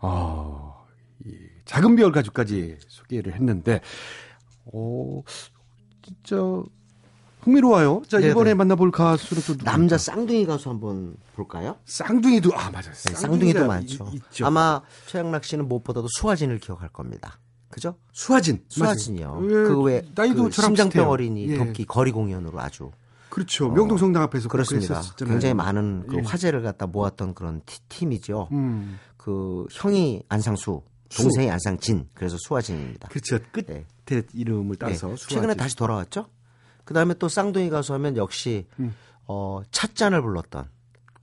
어, 0.01 0.85
이 1.25 1.37
작은 1.67 1.95
별 1.95 2.11
가족까지 2.11 2.79
소개를 2.89 3.35
했는데, 3.35 3.81
어, 4.65 5.23
진짜 6.03 6.37
흥미로워요. 7.43 8.03
자, 8.09 8.19
네네. 8.19 8.31
이번에 8.31 8.55
만나볼 8.55 8.91
가수는 8.91 9.43
또 9.43 9.53
누구입니까? 9.53 9.71
남자 9.71 9.99
쌍둥이 9.99 10.47
가수 10.47 10.71
한번 10.71 11.17
볼까요? 11.35 11.77
쌍둥이도 11.87 12.55
아 12.55 12.71
맞아요. 12.71 12.93
네, 12.93 13.15
쌍둥이도 13.15 13.67
많죠. 13.67 14.09
이- 14.13 14.17
있죠. 14.17 14.47
아마 14.47 14.81
최양락 15.07 15.45
씨는 15.45 15.67
무엇보다도 15.69 16.07
수아진을 16.19 16.59
기억할 16.59 16.89
겁니다. 16.89 17.39
그죠? 17.69 17.97
수아진, 18.13 18.63
수아진이요. 18.69 19.31
맞아요. 19.35 19.45
예, 19.47 19.55
그왜 19.69 20.03
나이도 20.15 20.45
그 20.45 20.51
심장병. 20.51 21.09
어린이 21.09 21.49
예. 21.49 21.57
도끼 21.57 21.85
거리 21.85 22.13
공연으로 22.13 22.61
아주 22.61 22.91
그렇죠. 23.31 23.71
명동성당 23.71 24.23
앞에서 24.25 24.45
꼭 24.49 24.53
그렇습니다. 24.53 25.01
굉장히 25.17 25.55
많은 25.55 26.07
그 26.07 26.17
예. 26.19 26.21
화제를 26.21 26.63
갖다 26.63 26.87
모았던 26.87 27.35
그런 27.35 27.63
티- 27.65 27.81
팀이죠. 27.89 28.49
음, 28.53 28.99
그 29.17 29.67
형이 29.73 30.23
안상수, 30.29 30.83
동생이 31.17 31.51
안상진, 31.51 32.09
그래서 32.15 32.37
수와진입니다. 32.39 33.09
그렇죠. 33.09 33.39
끝에 33.51 33.85
이름을 34.35 34.77
따서 34.77 35.09
네. 35.09 35.15
최근에 35.17 35.55
다시 35.55 35.75
돌아왔죠. 35.75 36.27
그 36.93 36.95
다음에 36.95 37.15
또 37.15 37.27
쌍둥이 37.27 37.71
가수 37.71 37.95
하면 37.95 38.19
역시 38.19 38.67
음. 38.79 38.95
어, 39.27 39.63
찻잔을 39.71 40.21
불렀던 40.21 40.69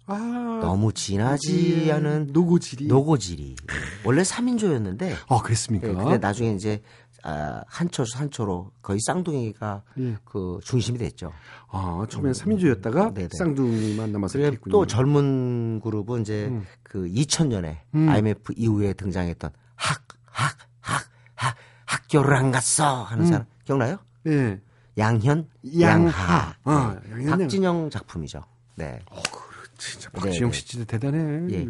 아, 0.08 0.60
너무 0.64 0.92
진하지 0.92 1.86
예, 1.86 1.92
않은 1.92 2.30
노고지리. 2.34 2.88
노고지리. 2.88 3.56
원래 4.04 4.24
3인조였는데 4.24 5.14
아, 5.28 5.42
그랬습니까? 5.44 5.90
네, 5.90 5.94
근데 5.94 6.18
나중에 6.18 6.54
이제 6.54 6.82
아, 7.22 7.62
한철수 7.68 8.04
한철호로 8.16 8.72
거의 8.82 9.00
쌍둥이가 9.00 9.84
예. 10.00 10.18
그 10.26 10.60
중심이 10.64 10.98
됐죠. 10.98 11.32
아, 11.70 12.04
처음엔 12.10 12.32
3인조였다가 12.32 13.14
네네. 13.14 13.30
쌍둥이만 13.38 14.12
남아서 14.12 14.40
그리고 14.40 14.50
그랬군요. 14.50 14.72
또 14.72 14.88
젊은 14.88 15.82
그룹은 15.82 16.22
이제 16.22 16.48
음. 16.48 16.66
그 16.82 17.04
2000년에 17.04 17.78
음. 17.94 18.10
IMF 18.10 18.54
이후에 18.58 18.94
등장했던 18.94 19.52
학, 19.76 20.02
학, 20.26 20.58
학, 20.80 21.04
학, 21.36 21.56
학교를 21.86 22.36
안 22.36 22.50
갔어 22.50 23.04
하는 23.04 23.26
음. 23.26 23.30
사람 23.30 23.46
기억나요? 23.66 24.00
예. 24.26 24.60
양현, 25.00 25.48
양하. 25.80 26.56
양하. 26.66 26.90
아, 26.90 27.00
네. 27.16 27.26
박진영 27.26 27.90
작품이죠. 27.90 28.44
네. 28.76 29.00
진짜 29.78 30.10
네, 30.12 30.20
박지영 30.20 30.52
네. 30.52 30.58
씨 30.58 30.68
진짜 30.68 30.86
대단해. 30.86 31.54
예. 31.54 31.66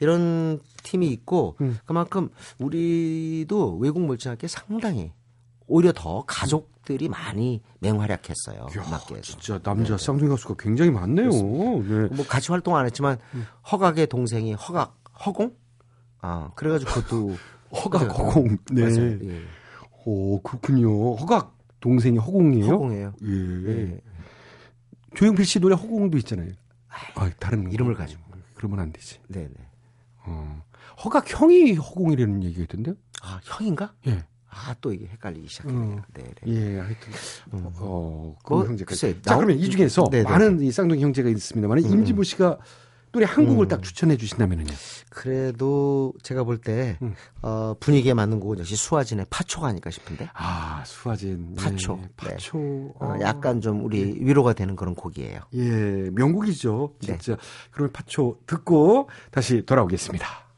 이런 0.00 0.60
팀이 0.82 1.08
있고 1.08 1.56
음. 1.60 1.78
그만큼 1.84 2.30
우리도 2.58 3.76
외국 3.78 4.00
멀지않게 4.06 4.48
상당히 4.48 5.12
오히려 5.66 5.92
더 5.94 6.24
가족들이 6.26 7.08
많이 7.08 7.62
맹활약했어요. 7.80 8.66
이야, 8.74 8.82
음악계에서. 8.86 9.22
진짜 9.22 9.58
남자 9.62 9.96
쌍둥이 9.98 10.30
가수가 10.30 10.54
굉장히 10.58 10.90
많네요. 10.90 11.28
네. 11.28 12.08
뭐 12.14 12.26
같이 12.26 12.50
활동 12.50 12.76
안 12.76 12.86
했지만 12.86 13.18
음. 13.34 13.46
허각의 13.70 14.06
동생이 14.06 14.54
허각 14.54 14.98
허공? 15.26 15.54
아 16.22 16.50
그래가지고 16.56 16.90
그것도 16.92 17.36
허각. 17.84 18.02
허공. 18.18 18.56
네. 18.72 18.82
맞아요. 18.82 19.18
예. 19.22 19.42
오, 20.06 20.40
그렇군요. 20.40 21.16
허각 21.16 21.56
동생이 21.80 22.18
허공이에요? 22.18 22.66
허공이에요. 22.72 23.12
예. 23.24 23.68
예. 23.68 24.00
조용필 25.14 25.44
씨 25.44 25.58
노래 25.60 25.74
허공도 25.74 26.18
있잖아요. 26.18 26.52
아, 27.14 27.30
다른 27.38 27.70
이름을 27.72 27.94
거. 27.94 28.00
가지고. 28.00 28.22
그러면 28.54 28.80
안 28.80 28.92
되지. 28.92 29.18
네 29.28 29.42
네. 29.48 29.54
어. 30.26 30.62
허각 31.04 31.30
형이 31.40 31.74
허공이라는 31.74 32.44
얘기가 32.44 32.62
있던데? 32.64 32.92
아 33.22 33.40
형인가? 33.44 33.92
예. 34.06 34.24
아 34.52 34.74
또 34.80 34.92
이게 34.92 35.06
헷갈리기 35.06 35.46
시작했네요. 35.48 35.96
음. 35.96 36.02
네네. 36.12 36.34
예, 36.48 36.78
하여튼. 36.80 37.12
어, 37.52 38.36
그 38.44 38.52
뭐, 38.52 38.64
형제까지. 38.66 38.84
글쎄, 38.84 39.22
자, 39.22 39.30
나오- 39.34 39.38
그러면 39.38 39.58
이 39.58 39.70
중에서 39.70 40.04
네네. 40.10 40.24
많은 40.28 40.60
이 40.60 40.72
쌍둥이 40.72 41.00
형제가 41.02 41.28
있습니다만 41.28 41.78
음. 41.78 41.84
임지모 41.84 42.24
씨가 42.24 42.58
노래 43.12 43.26
한 43.26 43.46
곡을 43.46 43.66
음. 43.66 43.68
딱 43.68 43.82
추천해 43.82 44.16
주신다면은요. 44.16 44.72
그래도 45.10 46.12
제가 46.22 46.44
볼때 46.44 46.96
음. 47.02 47.14
어, 47.42 47.74
분위기에 47.80 48.14
맞는 48.14 48.38
곡은 48.40 48.60
역시 48.60 48.76
수아진의 48.76 49.26
파초가 49.30 49.66
아닐까 49.66 49.90
싶은데. 49.90 50.30
아, 50.34 50.82
수아진. 50.86 51.54
파초. 51.56 51.98
예, 51.98 52.02
네. 52.02 52.08
파초. 52.16 52.58
어, 52.58 53.06
어. 53.06 53.18
약간 53.20 53.60
좀 53.60 53.84
우리 53.84 54.16
위로가 54.20 54.52
되는 54.52 54.76
그런 54.76 54.94
곡이에요. 54.94 55.40
예, 55.54 56.10
명곡이죠. 56.12 56.94
네. 57.00 57.18
진짜. 57.18 57.36
그러면 57.72 57.92
파초 57.92 58.38
듣고 58.46 59.08
다시 59.30 59.64
돌아오겠습니다. 59.66 60.49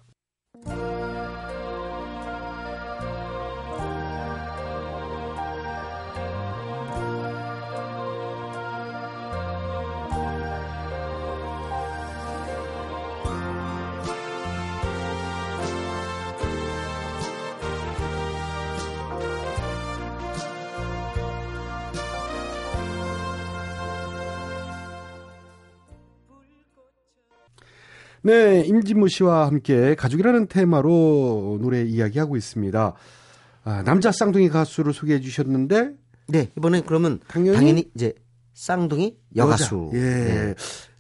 네, 28.22 28.60
임진모 28.66 29.08
씨와 29.08 29.46
함께 29.46 29.94
가족이라는 29.94 30.46
테마로 30.46 31.58
노래 31.60 31.82
이야기하고 31.82 32.36
있습니다. 32.36 32.94
아, 33.64 33.82
남자 33.84 34.12
쌍둥이 34.12 34.48
가수를 34.48 34.92
소개해 34.92 35.20
주셨는데 35.20 35.90
네, 36.28 36.48
이번엔 36.56 36.84
그러면 36.86 37.20
당연히, 37.28 37.56
당연히, 37.56 37.90
이제 37.94 38.14
쌍둥이 38.54 39.16
여가수. 39.36 39.90
여자. 39.92 39.98
예. 39.98 40.00
네. 40.00 40.54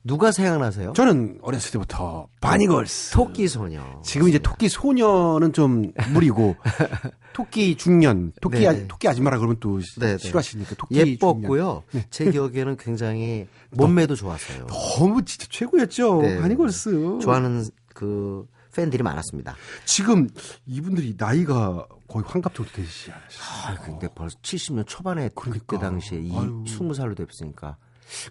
누가 0.04 0.32
생각나세요? 0.32 0.92
저는 0.94 1.38
어렸을 1.42 1.70
때부터 1.72 2.26
바니걸스. 2.40 3.12
토끼 3.12 3.46
소녀. 3.46 4.00
지금 4.02 4.28
이제 4.28 4.38
토끼 4.38 4.68
소녀는 4.68 5.52
좀 5.52 5.92
무리고 6.12 6.56
토끼 7.32 7.76
중년, 7.76 8.32
토끼 8.40 8.66
아, 8.66 8.72
네네. 8.72 8.88
토끼 8.88 9.06
아줌마라 9.08 9.38
그러면 9.38 9.56
또 9.60 9.78
네네. 10.00 10.18
싫어하시니까 10.18 10.74
토끼 10.74 10.96
예뻤고요. 10.96 11.84
중년. 11.90 12.06
제 12.10 12.30
기억에는 12.30 12.76
굉장히 12.78 13.46
몸매도 13.70 14.16
좋았어요. 14.16 14.66
너무 14.66 15.24
진짜 15.24 15.46
최고였죠. 15.48 16.22
네. 16.22 16.40
바니걸스. 16.40 17.18
좋아하는 17.22 17.64
그 17.94 18.46
팬들이 18.74 19.02
많았습니다. 19.02 19.54
지금 19.84 20.28
이분들이 20.66 21.14
나이가 21.16 21.86
거의 22.08 22.24
환갑 22.26 22.54
정도 22.54 22.72
되시지 22.72 23.12
아, 23.12 23.14
않으시죠? 23.68 23.82
근데 23.84 24.08
벌써 24.14 24.36
70년 24.42 24.86
초반에 24.86 25.30
그러니까. 25.34 25.64
그때 25.66 25.80
당시에 25.80 26.18
이 26.20 26.32
아유. 26.36 26.64
20살로 26.66 27.16
됐으니까. 27.16 27.76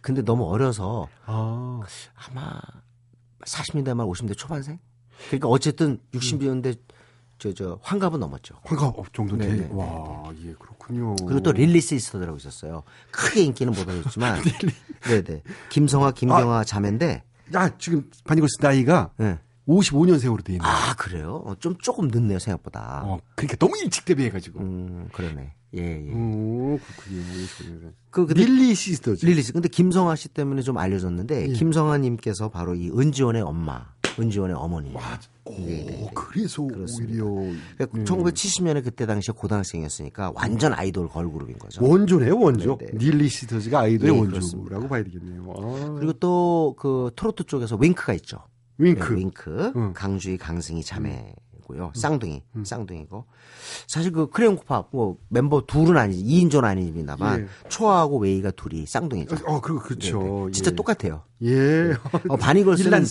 근데 0.01 0.21
너무 0.21 0.49
어려서 0.49 1.07
아, 1.25 1.81
아마 2.15 2.59
40년대 3.45 3.93
말 3.93 4.05
50대 4.07 4.37
초반생? 4.37 4.79
그러니까 5.27 5.47
어쨌든 5.47 5.99
60년대 6.13 6.77
저, 7.37 7.51
저, 7.53 7.79
환갑은 7.81 8.19
넘었죠. 8.19 8.55
환갑 8.63 9.13
정도 9.13 9.35
돼. 9.35 9.47
네네, 9.47 9.69
와, 9.71 10.31
예, 10.45 10.53
그렇군요. 10.53 11.15
그리고 11.15 11.41
또 11.41 11.51
릴리 11.51 11.81
시스터라고 11.81 12.37
있었어요. 12.37 12.83
크게 13.09 13.41
인기는 13.41 13.73
못 13.73 13.81
얻었지만. 13.89 14.39
네네. 15.01 15.41
김성아, 15.69 16.11
김경아 16.11 16.63
자매인데. 16.65 17.23
야, 17.55 17.77
지금 17.79 18.09
바니걸스 18.25 18.57
나이가 18.61 19.11
네. 19.17 19.39
55년생으로 19.67 20.43
돼 20.43 20.53
있네. 20.53 20.63
아, 20.65 20.93
그래요? 20.95 21.41
어, 21.45 21.55
좀 21.59 21.75
조금 21.77 22.07
늦네요, 22.07 22.39
생각보다. 22.39 23.03
어, 23.05 23.19
그러니까 23.35 23.57
너무 23.57 23.77
일찍 23.77 24.05
데뷔해가지고. 24.05 24.59
음, 24.59 25.09
그러네. 25.13 25.53
예, 25.77 25.79
예. 25.81 26.11
오, 26.13 26.77
그렇군요. 26.79 27.21
55년생. 27.23 27.93
그, 28.09 28.25
근데 28.25 28.43
릴리 28.43 28.75
시스터즈. 28.75 29.25
릴리 29.25 29.41
씨. 29.41 29.53
근데 29.53 29.69
김성아 29.69 30.15
씨 30.15 30.27
때문에 30.29 30.61
좀 30.61 30.77
알려졌는데, 30.77 31.49
예. 31.49 31.53
김성아 31.53 31.97
님께서 31.99 32.49
바로 32.49 32.75
이 32.75 32.89
은지원의 32.89 33.41
엄마, 33.41 33.85
은지원의 34.19 34.55
어머니. 34.57 34.93
오, 35.45 35.51
네, 35.51 35.65
네, 35.65 35.85
네. 35.85 36.11
그래서 36.13 36.63
그렇습니다. 36.63 37.23
오히려 37.23 37.55
음. 37.95 38.03
1970년에 38.03 38.83
그때 38.83 39.05
당시에 39.05 39.33
고등학생이었으니까 39.35 40.33
완전 40.35 40.73
아이돌 40.73 41.07
걸그룹인 41.07 41.57
거죠. 41.57 41.83
원조네요, 41.85 42.37
원조. 42.37 42.77
네, 42.77 42.87
네. 42.87 42.97
릴리 42.97 43.29
시스터즈가 43.29 43.79
아이돌의 43.81 44.13
예, 44.13 44.19
원조라고. 44.19 44.87
봐야 44.89 45.03
되겠네요. 45.03 45.53
아. 45.57 45.95
그리고 45.97 46.13
또 46.13 46.75
그 46.77 47.11
트로트 47.15 47.45
쪽에서 47.45 47.75
윙크가 47.77 48.13
있죠. 48.15 48.39
윙크. 48.81 49.13
네, 49.13 49.19
윙크. 49.19 49.73
응. 49.75 49.93
강주희, 49.93 50.37
강승희 50.37 50.83
자매고요. 50.83 51.91
쌍둥이, 51.95 52.43
쌍둥이고. 52.63 53.25
사실 53.87 54.11
그 54.11 54.29
크레용코팝 54.29 54.89
뭐 54.91 55.17
멤버 55.29 55.65
둘은 55.65 55.97
아니지 55.97 56.23
2인조는 56.23 56.63
아닙니다만 56.65 57.41
예. 57.41 57.69
초아하고 57.69 58.19
웨이가 58.19 58.51
둘이 58.51 58.85
쌍둥이죠. 58.85 59.37
어, 59.45 59.61
그리고 59.61 59.79
그렇죠. 59.79 60.47
예. 60.47 60.51
진짜 60.51 60.71
똑같아요. 60.71 61.23
예. 61.43 61.93
어, 62.27 62.35
바니걸스는. 62.37 63.05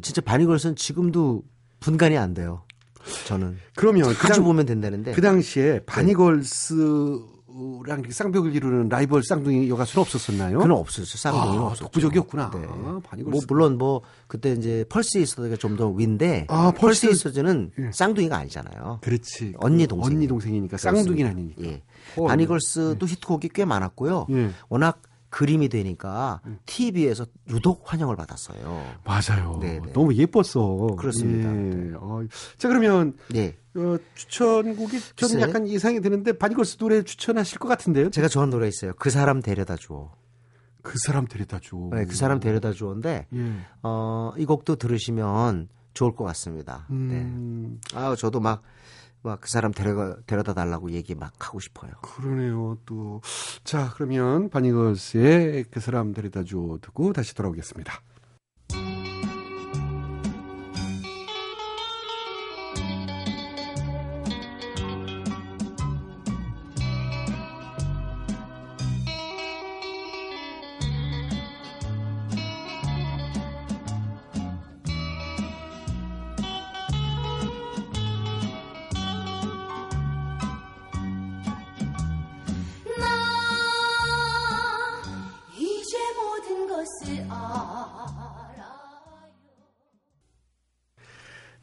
진짜 0.00 0.20
바니걸스는 0.20 0.76
지금도 0.76 1.42
분간이 1.80 2.16
안 2.16 2.32
돼요. 2.34 2.62
저는 3.26 3.58
그러면 3.74 4.04
자주 4.04 4.18
그, 4.18 4.28
당, 4.28 4.44
보면 4.44 4.66
된다는데. 4.66 5.12
그 5.12 5.20
당시에 5.20 5.80
바니걸스랑 5.86 8.02
쌍벽을 8.10 8.54
이루는 8.54 8.88
라이벌 8.88 9.22
쌍둥이 9.22 9.68
여가수는 9.70 10.02
없었었나요? 10.02 10.58
그는 10.58 10.76
없었죠. 10.76 11.16
쌍둥이는 11.16 11.58
아, 11.58 11.66
없었죠. 11.66 11.84
독보적이었구나. 11.84 12.50
네. 12.52 12.66
아. 12.68 13.00
뭐 13.24 13.40
물론 13.48 13.78
뭐 13.78 14.02
그때 14.26 14.52
이제 14.52 14.84
펄 14.88 15.18
시스터즈가 15.18 15.56
좀더 15.56 15.88
위인데 15.88 16.46
아, 16.48 16.72
펄 16.76 17.06
시스터즈는 17.06 17.70
예. 17.78 17.90
쌍둥이가 17.92 18.36
아니잖아요. 18.36 18.98
그렇지. 19.02 19.54
언니 19.58 19.84
그 19.84 19.88
동생. 19.88 20.16
언니 20.16 20.26
동생이니까 20.26 20.76
쌍둥이는 20.76 21.30
아니니까. 21.30 21.64
예. 21.64 21.82
어, 22.16 22.26
바니걸스도 22.26 23.06
히트곡이 23.06 23.50
꽤 23.54 23.64
많았고요. 23.64 24.26
예. 24.30 24.50
워낙 24.68 25.00
그림이 25.36 25.68
되니까 25.68 26.40
TV에서 26.64 27.26
유독 27.50 27.82
환영을 27.84 28.16
받았어요. 28.16 28.94
맞아요. 29.04 29.58
네, 29.60 29.80
네. 29.80 29.92
너무 29.92 30.14
예뻤어. 30.14 30.96
그렇습니다. 30.98 31.54
예. 31.54 31.92
어, 31.96 32.22
자 32.56 32.68
그러면 32.68 33.18
네. 33.28 33.54
어, 33.74 33.98
추천곡이 34.14 34.98
저는 35.14 35.34
글쎄. 35.34 35.40
약간 35.42 35.68
예상이 35.68 36.00
되는데 36.00 36.32
바니걸스 36.32 36.78
노래 36.78 37.02
추천하실 37.02 37.58
것 37.58 37.68
같은데요? 37.68 38.08
제가 38.08 38.28
좋아하는 38.28 38.50
노래 38.50 38.66
있어요. 38.66 38.94
그 38.98 39.10
사람 39.10 39.42
데려다 39.42 39.76
주어. 39.76 40.10
그 40.80 40.94
사람 41.04 41.26
데려다 41.26 41.58
줘. 41.58 41.76
네, 41.92 42.06
그 42.06 42.14
사람 42.14 42.40
데려다 42.40 42.72
주어인데 42.72 43.26
예. 43.30 43.52
어, 43.82 44.32
이 44.38 44.46
곡도 44.46 44.76
들으시면 44.76 45.68
좋을 45.92 46.14
것 46.14 46.24
같습니다. 46.24 46.86
음, 46.88 47.78
네. 47.92 47.98
아, 47.98 48.16
저도 48.16 48.40
막 48.40 48.62
막 49.26 49.40
그 49.40 49.48
사람 49.50 49.72
데려가 49.72 50.16
데려다 50.26 50.54
달라고 50.54 50.90
얘기 50.92 51.14
막 51.14 51.32
하고 51.38 51.60
싶어요. 51.60 51.92
그러네요. 52.02 52.78
또. 52.86 53.20
자, 53.64 53.92
그러면 53.94 54.48
바니걸스의 54.48 55.64
그 55.70 55.80
사람 55.80 56.12
데려다 56.12 56.44
줘 56.44 56.78
듣고 56.80 57.12
다시 57.12 57.34
돌아오겠습니다. 57.34 58.00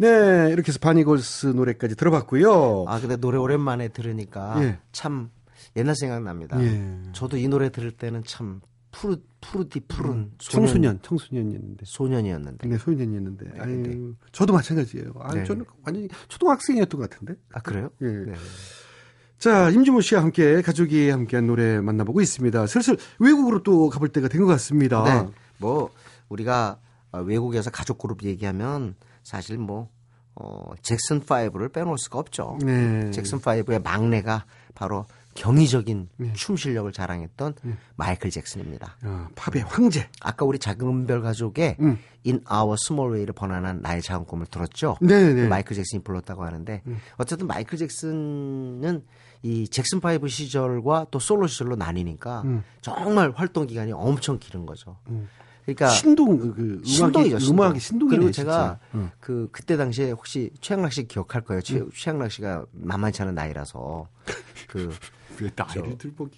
네, 0.07 0.51
이렇게 0.51 0.67
해서 0.69 0.79
바니걸스 0.79 1.47
노래까지 1.47 1.95
들어봤고요. 1.95 2.85
아, 2.87 2.99
근데 2.99 3.15
노래 3.15 3.37
오랜만에 3.37 3.87
들으니까 3.87 4.55
예. 4.61 4.79
참 4.91 5.29
옛날 5.77 5.95
생각납니다. 5.95 6.61
예. 6.61 6.97
저도 7.13 7.37
이 7.37 7.47
노래 7.47 7.69
들을 7.69 7.89
때는 7.91 8.23
참 8.25 8.59
푸르 8.91 9.17
푸르디 9.41 9.79
푸른 9.87 10.11
음, 10.11 10.31
청소년, 10.37 10.99
청소년이었는데. 11.01 11.83
소년이었는데. 11.85 12.67
네, 12.67 12.77
소년이었는데. 12.77 13.45
네, 13.53 13.59
아유, 13.59 13.81
네. 13.81 13.99
저도 14.31 14.53
마찬가지예요. 14.53 15.13
아, 15.19 15.33
네. 15.33 15.43
저는 15.45 15.65
완전히 15.85 16.07
초등학생이었던 16.27 16.99
것 16.99 17.09
같은데. 17.09 17.35
아 17.53 17.61
그래요? 17.61 17.89
예. 18.01 18.05
네. 18.07 18.33
자, 19.37 19.69
임주모 19.69 20.01
씨와 20.01 20.21
함께 20.21 20.61
가족이 20.61 21.09
함께한 21.09 21.47
노래 21.47 21.81
만나보고 21.81 22.21
있습니다. 22.21 22.67
슬슬 22.67 22.97
외국으로 23.19 23.63
또 23.63 23.89
가볼 23.89 24.09
때가 24.09 24.27
된 24.27 24.41
것 24.41 24.47
같습니다. 24.47 25.03
네. 25.03 25.29
뭐 25.57 25.89
우리가 26.29 26.79
어, 27.11 27.19
외국에서 27.21 27.69
가족 27.69 27.97
그룹 27.97 28.23
얘기하면 28.23 28.95
사실 29.23 29.57
뭐 29.57 29.89
어, 30.35 30.71
잭슨 30.81 31.21
5를 31.21 31.71
빼놓을 31.71 31.97
수가 31.97 32.19
없죠. 32.19 32.57
네. 32.61 33.11
잭슨 33.11 33.39
5의 33.39 33.83
막내가 33.83 34.45
바로 34.73 35.05
경이적인 35.35 36.09
네. 36.17 36.33
춤 36.33 36.55
실력을 36.55 36.91
자랑했던 36.91 37.55
마이클 37.95 38.29
잭슨입니다. 38.29 38.97
아, 39.03 39.29
팝의 39.35 39.63
황제. 39.63 40.07
아까 40.21 40.45
우리 40.45 40.59
작은 40.59 41.07
별 41.07 41.21
가족의 41.21 41.77
음. 41.79 41.97
In 42.25 42.43
Our 42.51 42.75
Small 42.79 43.11
Way를 43.11 43.33
번안한 43.33 43.81
나의 43.81 44.01
작은 44.01 44.25
꿈을 44.25 44.45
들었죠. 44.45 44.97
네네. 45.01 45.41
그 45.41 45.47
마이클 45.47 45.75
잭슨이 45.75 46.03
불렀다고 46.03 46.43
하는데 46.45 46.83
어쨌든 47.17 47.47
마이클 47.47 47.77
잭슨은 47.77 49.03
이 49.41 49.67
잭슨 49.67 49.99
5 50.03 50.27
시절과 50.27 51.07
또 51.11 51.19
솔로 51.19 51.47
시절로 51.47 51.75
나뉘니까 51.75 52.43
음. 52.43 52.63
정말 52.81 53.31
활동 53.35 53.67
기간이 53.67 53.91
엄청 53.91 54.39
길은 54.39 54.65
거죠. 54.65 54.97
그러니까 55.65 55.89
신동, 55.89 56.37
그, 56.37 56.61
음악이, 56.61 56.85
신동이죠. 56.89 57.39
신동. 57.39 57.65
음악이 57.65 57.79
신동이네. 57.79 58.17
그리고 58.17 58.31
제가. 58.31 58.79
응. 58.95 59.11
그 59.19 59.47
그때 59.51 59.77
당시에 59.77 60.11
혹시 60.11 60.49
최양락 60.61 60.91
씨 60.91 61.07
기억할 61.07 61.41
거예요. 61.41 61.61
최, 61.61 61.77
음. 61.79 61.89
최양락 61.95 62.31
씨가 62.31 62.65
만만치 62.73 63.21
않은 63.21 63.33
나이라서 63.35 64.07
그. 64.67 64.93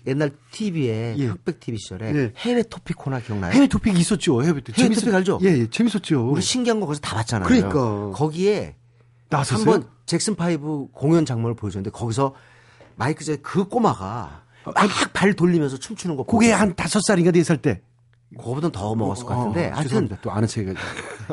옛날 0.07 0.31
TV에 0.51 1.15
예. 1.17 1.25
흑백 1.25 1.59
TV 1.59 1.77
시절에 1.77 2.15
예. 2.15 2.33
해외 2.37 2.63
토픽 2.63 2.95
코너 2.97 3.19
기억나요? 3.19 3.51
해외 3.51 3.67
토픽 3.67 3.97
있었죠. 3.99 4.41
해외 4.41 4.61
토픽. 4.61 4.77
해외 4.79 4.95
토픽 4.95 5.13
알죠? 5.13 5.37
예, 5.43 5.47
예, 5.47 5.69
재밌었죠. 5.69 6.29
우리 6.31 6.41
신기한 6.41 6.79
거 6.79 6.85
거기서 6.85 7.01
다 7.01 7.15
봤잖아요. 7.17 7.45
그러니까. 7.47 8.11
거기에 8.11 8.75
나왔었어요? 9.29 9.69
한번 9.73 9.89
잭슨 10.05 10.35
파이브 10.35 10.87
공연 10.93 11.25
장면을 11.25 11.55
보여줬는데 11.55 11.89
거기서 11.89 12.35
마이크 12.95 13.25
제그 13.25 13.67
꼬마가 13.67 14.43
막 14.63 14.73
발 15.13 15.33
돌리면서 15.33 15.77
춤추는 15.77 16.15
거 16.15 16.23
그게 16.23 16.51
한 16.53 16.73
다섯 16.75 17.01
살인가 17.05 17.31
네 17.31 17.43
살 17.43 17.57
때. 17.57 17.81
그거보다 18.37 18.69
더 18.69 18.95
먹었을 18.95 19.25
것 19.25 19.35
같은데 19.35 19.69
어, 19.69 19.75
하여튼. 19.75 20.09
또 20.21 20.31
아는 20.31 20.47
체가. 20.47 20.73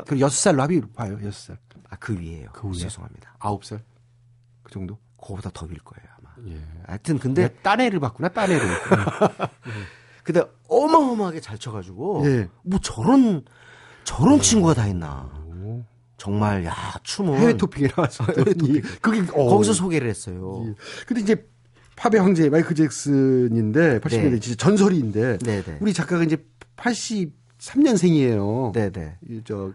그 0.06 0.18
여섯 0.20 0.34
살로 0.36 0.62
합의 0.62 0.80
봐요. 0.94 1.18
여섯 1.24 1.46
살. 1.48 1.58
아, 1.90 1.96
그 1.96 2.18
위에요. 2.18 2.48
그 2.52 2.68
위에? 2.68 2.74
죄송합니다. 2.74 3.36
아홉 3.38 3.64
살. 3.64 3.82
그 4.62 4.72
정도? 4.72 4.98
그거보다 5.20 5.50
더윌 5.52 5.78
거예요 5.78 6.08
아마. 6.18 6.48
예. 6.50 6.60
하여튼 6.86 7.18
근데 7.18 7.48
내 7.48 7.54
딴애를 7.62 8.00
봤구나, 8.00 8.28
딴 8.28 8.50
애를. 8.50 8.66
근데 10.24 10.42
어마어마하게 10.68 11.40
잘 11.40 11.58
쳐가지고 11.58 12.22
예. 12.26 12.48
뭐 12.62 12.78
저런 12.80 13.44
저런 14.04 14.40
친구가 14.40 14.74
다 14.74 14.86
있나. 14.86 15.30
정말 16.16 16.64
야 16.64 16.74
춤은 17.02 17.36
해외 17.38 17.56
토픽에 17.56 17.88
나와서. 17.88 18.24
해외 18.36 18.54
토픽. 18.54 19.02
그게, 19.02 19.20
어. 19.32 19.48
거기서 19.48 19.72
소개를 19.72 20.08
했어요. 20.08 20.64
예. 20.68 20.74
근데 21.06 21.20
이제 21.20 21.48
팝의 21.96 22.20
황제 22.20 22.48
마이클 22.48 22.74
잭슨인데 22.76 24.00
80년대 24.00 24.30
네. 24.30 24.38
진짜 24.40 24.56
전설인데 24.66 25.38
네 25.38 25.62
네. 25.62 25.78
우리 25.80 25.92
작가가 25.92 26.22
이제 26.24 26.36
83년생이에요. 26.76 28.72
네네. 28.72 29.18
저 29.44 29.72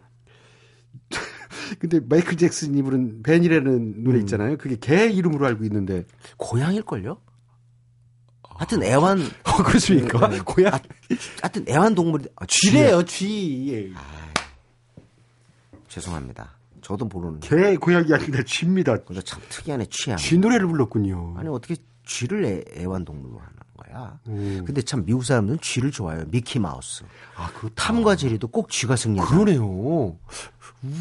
근데 1.80 2.00
마이클 2.00 2.38
잭슨이 2.38 2.82
부른 2.82 3.24
벤이라는 3.24 4.04
노래 4.04 4.20
있잖아요. 4.20 4.58
그게 4.58 4.76
개 4.80 5.08
이름으로 5.10 5.46
알고 5.46 5.64
있는데 5.66 6.06
고양일걸요? 6.38 7.22
하여튼 8.44 8.84
애완 8.84 9.20
어, 9.46 9.64
그렇습니까? 9.64 10.28
네. 10.30 10.40
고양 10.40 10.80
하여튼 11.42 11.66
애완 11.70 11.94
동물이 11.96 12.26
아, 12.36 12.46
쥐래요, 12.48 13.04
쥐. 13.06 13.94
죄송합니다. 15.88 16.58
저도 16.82 17.06
모르는. 17.06 17.40
개 17.42 17.76
고양이 17.76 18.12
아니라 18.14 18.44
쥐입니다. 18.44 18.98
그래서 19.04 19.22
참 19.22 19.42
특이한 19.50 19.82
애 19.82 19.86
취향. 19.90 20.18
쥐 20.18 20.38
노래를 20.38 20.68
불렀군요. 20.68 21.36
아니 21.38 21.50
어떻게 21.50 21.76
쥐를 22.06 22.46
애, 22.46 22.64
애완 22.82 23.04
동물로 23.06 23.38
하는 23.40 23.57
거야? 23.78 24.20
음. 24.28 24.64
근데 24.66 24.82
참 24.82 25.06
미국 25.06 25.24
사람들은 25.24 25.60
쥐를 25.62 25.92
좋아해요. 25.92 26.26
미키 26.28 26.60
마우스. 26.60 27.04
아, 27.36 27.50
그 27.54 27.70
탐과 27.76 28.16
제리도 28.16 28.48
꼭 28.48 28.70
쥐가 28.70 28.96
승리한다. 28.96 29.32
그러네요. 29.34 30.18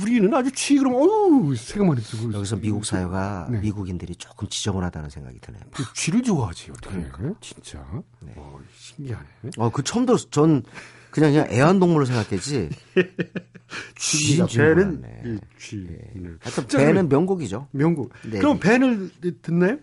우리는 0.01 0.33
아주 0.33 0.51
쥐 0.53 0.79
그럼 0.79 0.95
어우 0.95 1.55
생각만 1.55 1.99
해도 1.99 2.33
여기서 2.33 2.57
미국 2.57 2.85
사회가 2.85 3.49
네. 3.51 3.61
미국인들이 3.61 4.17
조금 4.17 4.49
지저분하다는 4.49 5.11
생각이 5.11 5.39
드네요. 5.41 5.63
그 5.73 5.85
쥐를 5.95 6.23
좋아하지 6.23 6.71
어떻게? 6.71 7.05
진짜? 7.41 7.85
어, 8.37 8.59
신기하네. 8.75 9.27
어, 9.59 9.71
그 9.71 9.83
처음 9.83 10.07
들었어. 10.07 10.31
전 10.31 10.63
그냥 11.11 11.33
그냥 11.33 11.47
애완동물로 11.51 12.05
생각했지. 12.07 12.71
배는 14.55 15.01
몰랐네. 15.01 15.23
이 15.25 15.39
쥐. 15.59 15.87
네. 15.87 16.31
하여튼 16.41 16.69
자, 16.69 16.79
배는 16.79 17.09
명곡이죠. 17.09 17.69
명곡. 17.73 18.13
네. 18.25 18.39
그럼 18.39 18.59
벤을 18.59 19.11
듣나요? 19.43 19.79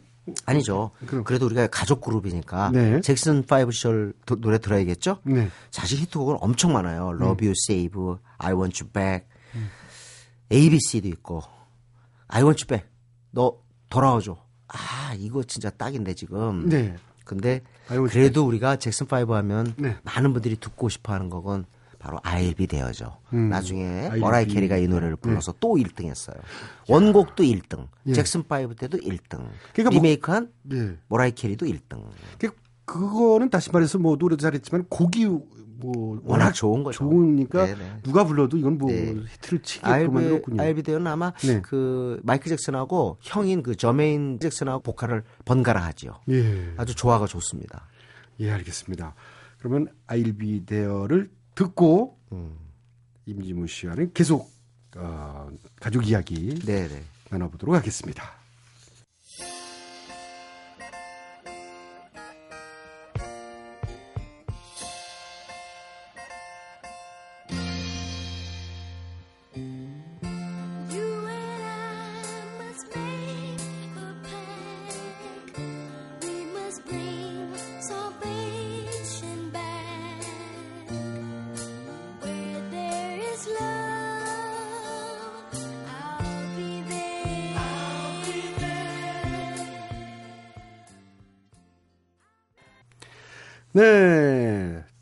아니죠. 0.45 0.91
그럼. 1.05 1.23
그래도 1.23 1.45
우리가 1.45 1.67
가족 1.67 2.01
그룹이니까 2.01 2.71
네. 2.71 3.01
잭슨 3.01 3.43
5 3.49 3.71
시절 3.71 4.13
도- 4.25 4.39
노래 4.39 4.57
들어야겠죠? 4.57 5.17
네. 5.23 5.49
사실 5.71 5.99
히트곡은 5.99 6.37
엄청 6.39 6.71
많아요. 6.73 7.09
Love 7.19 7.45
You 7.47 7.53
Save, 7.67 8.15
I 8.37 8.53
Want 8.53 8.81
You 8.83 8.91
Back, 8.91 9.27
ABC도 10.51 11.07
있고, 11.09 11.41
I 12.27 12.41
Want 12.43 12.63
You 12.63 12.67
Back, 12.67 12.89
너 13.31 13.57
돌아와줘. 13.89 14.37
아 14.67 15.13
이거 15.17 15.43
진짜 15.43 15.69
딱인데 15.69 16.13
지금. 16.15 16.67
네. 16.69 16.95
근데 17.25 17.61
그래도 18.09 18.45
우리가 18.45 18.77
잭슨 18.77 19.05
5 19.11 19.33
하면 19.35 19.73
네. 19.77 19.97
많은 20.03 20.33
분들이 20.33 20.55
듣고 20.57 20.89
싶어하는 20.89 21.29
곡은 21.29 21.65
바로 22.03 22.17
I'll 22.19 22.55
Be 22.57 22.67
There죠. 22.67 23.17
음, 23.31 23.47
나중에 23.49 24.09
I'll 24.11 24.19
머라이 24.19 24.45
Be. 24.45 24.55
캐리가 24.55 24.75
이 24.77 24.87
노래를 24.87 25.15
불러서 25.15 25.53
또 25.61 25.75
1등 25.75 26.05
했어요. 26.07 26.35
원곡도 26.89 27.43
1등, 27.43 27.87
예. 28.07 28.13
잭슨 28.13 28.41
5 28.41 28.75
때도 28.75 28.97
1등, 28.97 29.47
그러니까 29.73 29.83
뭐- 29.83 29.89
리메이크한 29.91 30.51
네. 30.63 30.97
머라이 31.07 31.31
캐리도 31.31 31.65
1등. 31.65 32.03
그 32.39 32.51
그거는 32.85 33.49
다시 33.49 33.71
말해서 33.71 33.97
뭐 33.99 34.17
노래도 34.17 34.41
잘했지만 34.41 34.85
곡이 34.89 35.25
뭐 35.27 36.19
워낙 36.25 36.51
좋은 36.51 36.83
거죠. 36.83 36.99
좋으니까 36.99 37.65
네네. 37.67 37.99
누가 38.03 38.25
불러도 38.25 38.57
이건 38.57 38.77
뭐 38.77 38.89
네. 38.91 39.15
히트를 39.35 39.59
치게끔 39.61 39.91
알비, 39.93 40.13
만들었군요. 40.13 40.61
알비데오는 40.61 41.07
아마 41.07 41.31
네. 41.45 41.61
그 41.61 42.19
마이클 42.23 42.49
잭슨하고 42.49 43.17
형인 43.21 43.63
그 43.63 43.75
저메인 43.77 44.37
잭슨하고 44.41 44.81
보컬을 44.83 45.23
번갈아 45.45 45.79
하지요. 45.81 46.19
예. 46.29 46.73
아주 46.75 46.93
조화가 46.95 47.27
좋습니다. 47.27 47.87
예, 48.41 48.51
알겠습니다. 48.51 49.15
그러면 49.59 49.87
아일비 50.07 50.65
데어를 50.65 51.31
듣고 51.55 52.17
음. 52.31 52.57
임지무 53.25 53.67
씨와는 53.67 54.13
계속 54.13 54.51
어, 54.95 55.49
가족 55.79 56.07
이야기 56.07 56.59
네네. 56.59 57.03
나눠보도록 57.29 57.75
하겠습니다. 57.75 58.42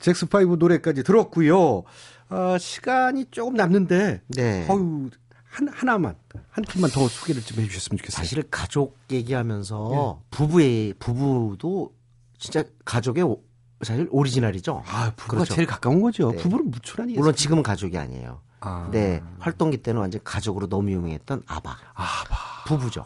잭슨 0.02 0.26
파이브 0.28 0.56
노래까지 0.60 1.04
들었고요. 1.04 1.84
아, 2.30 2.58
시간이 2.58 3.26
조금 3.32 3.54
남는데, 3.56 4.22
네. 4.28 4.68
어유 4.70 5.10
한 5.50 5.68
하나만 5.68 6.16
한 6.50 6.64
팀만 6.64 6.90
더 6.92 7.06
소개를 7.10 7.42
좀 7.42 7.60
해주셨으면 7.62 7.98
좋겠어요. 7.98 8.16
사실 8.24 8.42
가족 8.50 8.98
얘기하면서 9.12 10.22
부부의 10.32 10.94
부부도 10.98 11.94
진짜 12.38 12.64
가족의 12.86 13.24
오- 13.26 13.44
사실 13.82 14.08
오리지널이죠. 14.12 14.82
아, 14.88 15.12
부부가 15.16 15.38
그렇죠. 15.40 15.54
제일 15.56 15.68
가까운 15.68 16.02
거죠. 16.02 16.32
네. 16.32 16.38
부부는 16.38 16.72
아니겠어요? 17.00 17.20
물론 17.20 17.36
지금은 17.36 17.64
가족이 17.64 17.98
아니에요. 17.98 18.40
아. 18.62 18.88
네, 18.92 19.22
활동기 19.40 19.78
때는 19.78 20.00
완전 20.00 20.22
가족으로 20.24 20.68
너무 20.70 20.90
유명했던 20.92 21.44
아바. 21.48 21.70
아바. 21.96 22.64
부부죠. 22.68 23.06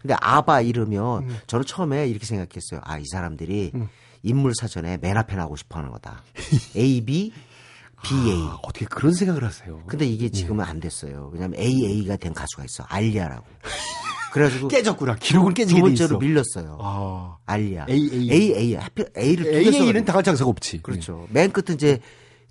근데 0.00 0.14
아바 0.20 0.62
이러면 0.62 1.24
음. 1.28 1.38
저는 1.46 1.66
처음에 1.66 2.08
이렇게 2.08 2.24
생각했어요. 2.24 2.80
아, 2.84 2.98
이 2.98 3.04
사람들이 3.04 3.72
인물 4.22 4.52
사전에 4.54 4.98
맨 4.98 5.16
앞에 5.16 5.36
나오고 5.36 5.56
싶어 5.56 5.78
하는 5.78 5.90
거다. 5.90 6.22
A, 6.76 7.00
B, 7.04 7.32
B, 8.02 8.14
A. 8.30 8.42
아, 8.42 8.58
어떻게 8.62 8.84
그런 8.86 9.12
생각을 9.14 9.44
하세요? 9.44 9.82
근데 9.86 10.06
이게 10.06 10.28
지금은 10.28 10.64
안 10.64 10.80
됐어요. 10.80 11.30
왜냐면 11.32 11.58
AA가 11.60 12.16
된 12.16 12.32
가수가 12.32 12.64
있어. 12.64 12.84
알리아라고. 12.88 13.44
그래가지고 14.32 14.68
깨졌구나. 14.68 15.16
기록을 15.16 15.52
깨지게 15.52 15.78
두돼 15.80 15.88
번째로. 15.94 16.18
밀렸어요. 16.18 16.78
아, 16.80 17.36
알리아. 17.44 17.84
AA. 17.88 18.30
AA. 18.30 18.74
하필 18.76 19.06
A를 19.16 19.54
AA는. 19.54 20.04
당할 20.06 20.22
장사가 20.22 20.48
없지. 20.48 20.78
그렇죠. 20.82 21.26
맨 21.30 21.50
끝은 21.52 21.74
이제 21.76 22.00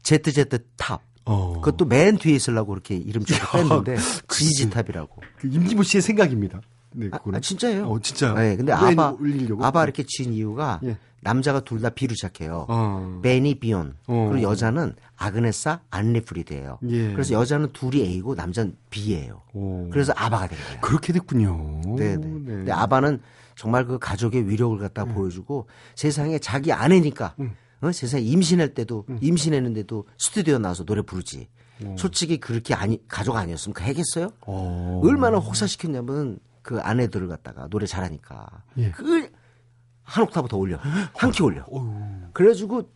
ZZ 0.04 0.46
Top. 0.78 1.02
어. 1.26 1.54
그것도 1.62 1.86
맨 1.86 2.18
뒤에 2.18 2.36
있으려고 2.36 2.70
그렇게 2.72 2.96
이름 2.96 3.24
주고 3.24 3.40
뺐는데 3.84 3.96
글쎄. 4.28 4.46
ZZ 4.46 4.70
Top이라고. 4.70 5.22
그 5.40 5.48
임진모 5.48 5.84
씨의 5.84 6.02
생각입니다. 6.04 6.62
네, 6.94 7.10
아. 7.12 7.20
아, 7.34 7.40
진짜예요. 7.40 7.88
어, 7.90 8.00
진짜. 8.02 8.34
네, 8.34 8.56
근데 8.58 8.74
왜 8.74 8.78
아바 8.92 9.12
올리려고? 9.20 9.66
아바 9.66 9.84
이렇게 9.84 10.04
지은 10.06 10.34
이유가 10.34 10.80
예. 10.84 10.98
남자가 11.22 11.60
둘 11.62 11.82
다 11.82 11.90
B로 11.90 12.14
시작해요. 12.16 12.66
어. 12.68 13.20
베니 13.24 13.56
비온. 13.60 13.96
어. 14.08 14.28
그리고 14.32 14.50
여자는 14.52 14.96
아그네사 15.18 15.82
안리프리드예요. 15.90 16.80
예. 16.90 17.12
그래서 17.14 17.34
여자는 17.34 17.72
둘이 17.74 18.02
A고 18.02 18.36
남자는 18.36 18.76
B예요. 18.90 19.42
오. 19.54 19.90
그래서 19.92 20.14
아바가 20.16 20.48
된 20.48 20.58
거예요. 20.60 20.82
그렇게 20.82 21.14
됐군요. 21.14 21.82
네, 21.98 22.18
네. 22.18 22.22
근데 22.22 22.72
아바는 22.72 23.22
정말 23.56 23.86
그 23.86 24.00
가족의 24.00 24.50
위력을 24.50 24.78
갖다 24.80 25.06
가 25.06 25.14
보여주고 25.14 25.68
세상에 25.96 26.40
자기 26.40 26.72
아내니까 26.72 27.36
어? 27.82 27.92
세상에 27.92 28.24
임신할 28.24 28.74
때도 28.74 29.06
임신했는데도 29.22 30.06
스튜디오 30.18 30.58
나와서 30.58 30.84
노래 30.84 31.02
부르지. 31.02 31.48
솔직히 31.98 32.40
그렇게 32.40 32.76
아니 32.76 33.00
가족 33.08 33.36
아니었으면 33.36 33.74
그 33.74 33.84
해겠어요? 33.84 34.30
어. 34.46 35.02
얼마나 35.04 35.38
혹사시켰냐면 35.40 36.38
그 36.62 36.80
아내들을 36.80 37.28
갖다가 37.28 37.68
노래 37.70 37.88
잘하니까 37.88 38.46
예. 38.78 38.92
그걸 38.92 39.32
한 40.12 40.24
옥타브 40.24 40.48
더 40.50 40.58
올려 40.58 40.78
한 41.16 41.32
키 41.32 41.42
올려. 41.44 41.66
그래가지고 42.34 42.90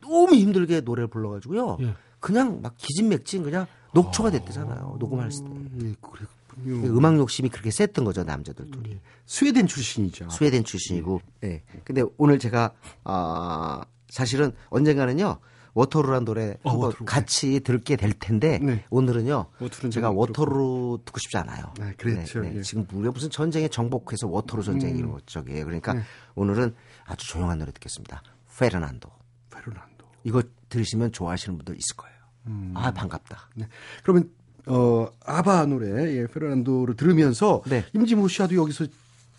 너무 0.00 0.34
힘들게 0.34 0.80
노래를 0.80 1.08
불러가지고요. 1.08 1.78
예. 1.80 1.94
그냥 2.20 2.60
막 2.62 2.74
기진맥진 2.76 3.42
그냥 3.42 3.66
녹초가 3.94 4.30
됐대잖아요. 4.30 4.96
녹음했을 4.98 5.44
때. 5.44 5.50
예, 5.86 5.94
그랬군요. 6.00 6.96
음악 6.96 7.16
욕심이 7.18 7.48
그렇게 7.48 7.70
셌던 7.70 8.04
거죠 8.04 8.22
남자들 8.24 8.70
둘이. 8.70 8.98
스웨덴 9.26 9.66
출신이죠. 9.66 10.28
스웨덴 10.30 10.64
출신이고. 10.64 11.20
네. 11.40 11.62
근데 11.84 12.02
오늘 12.16 12.38
제가 12.38 12.72
아 13.04 13.84
사실은 14.08 14.52
언젠가는요. 14.70 15.38
Waterloo란 15.74 16.24
노래 16.24 16.56
어, 16.62 16.74
Waterloo. 16.74 17.04
같이 17.06 17.60
듣게 17.60 17.96
될 17.96 18.12
텐데 18.12 18.58
네. 18.58 18.84
오늘은요. 18.90 19.46
제가 19.90 20.08
좀 20.08 20.16
Waterloo 20.18 21.00
듣고 21.04 21.18
싶지 21.18 21.36
않아요. 21.38 21.72
네, 21.78 21.92
그렇죠. 21.96 22.44
예. 22.44 22.60
지금 22.62 22.86
우리가 22.92 23.12
무슨 23.12 23.30
전쟁에 23.30 23.68
정복해서 23.68 24.28
워털루 24.28 24.62
전쟁 24.62 24.96
이런 24.96 25.18
쪽이에요. 25.26 25.64
그러니까 25.64 25.94
네. 25.94 26.02
오늘은 26.34 26.74
아주 27.06 27.26
조용한 27.28 27.58
노래 27.58 27.72
듣겠습니다. 27.72 28.22
페르난도. 28.58 29.08
페르난도. 29.50 30.06
이거 30.24 30.42
들으시면 30.68 31.12
좋아하시는 31.12 31.56
분들 31.56 31.74
있을 31.76 31.96
거예요. 31.96 32.16
음. 32.48 32.72
아 32.76 32.92
반갑다. 32.92 33.48
네. 33.56 33.66
그러면 34.02 34.30
어 34.66 35.08
아바 35.24 35.66
노래 35.66 36.16
예, 36.18 36.26
페르난도를 36.26 36.96
들으면서 36.96 37.62
네. 37.66 37.84
임진모 37.94 38.28
씨와도 38.28 38.54
여기서 38.56 38.86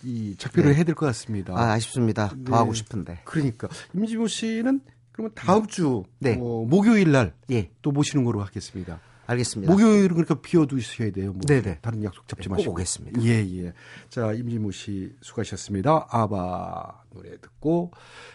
이 0.04 0.36
작별을 0.38 0.72
네. 0.72 0.76
해야 0.78 0.84
될 0.84 0.96
것 0.96 1.06
같습니다. 1.06 1.54
아 1.56 1.72
아쉽습니다. 1.74 2.34
네. 2.36 2.44
더 2.46 2.58
하고 2.58 2.74
싶은데. 2.74 3.22
그러니까 3.24 3.70
임진모 3.94 4.28
씨는 4.28 4.82
그러면 5.14 5.32
다음 5.36 5.66
주 5.68 6.04
네. 6.20 6.38
어, 6.40 6.66
목요일 6.66 7.12
날또 7.12 7.34
예. 7.52 7.70
모시는 7.84 8.26
거로 8.26 8.42
하겠습니다. 8.42 9.00
알겠습니다. 9.26 9.72
목요일은 9.72 10.10
그러니까 10.10 10.42
비워두셔야 10.42 11.12
돼요. 11.12 11.32
뭐 11.32 11.42
네네. 11.48 11.80
다른 11.82 12.04
약속 12.04 12.28
잡지 12.28 12.44
네, 12.44 12.50
꼭 12.50 12.56
마시고. 12.56 12.72
오겠습니다. 12.74 13.22
예, 13.24 13.30
예. 13.58 13.74
자, 14.10 14.34
임지모 14.34 14.72
씨 14.72 15.16
수고하셨습니다. 15.22 16.08
아바 16.10 17.04
노래 17.14 17.38
듣고 17.40 17.92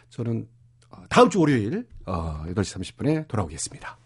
저는 0.08 0.48
어, 0.90 1.02
다음 1.10 1.28
주 1.28 1.40
월요일 1.40 1.86
어, 2.06 2.44
8시 2.46 2.80
30분에 2.96 3.28
돌아오겠습니다. 3.28 3.98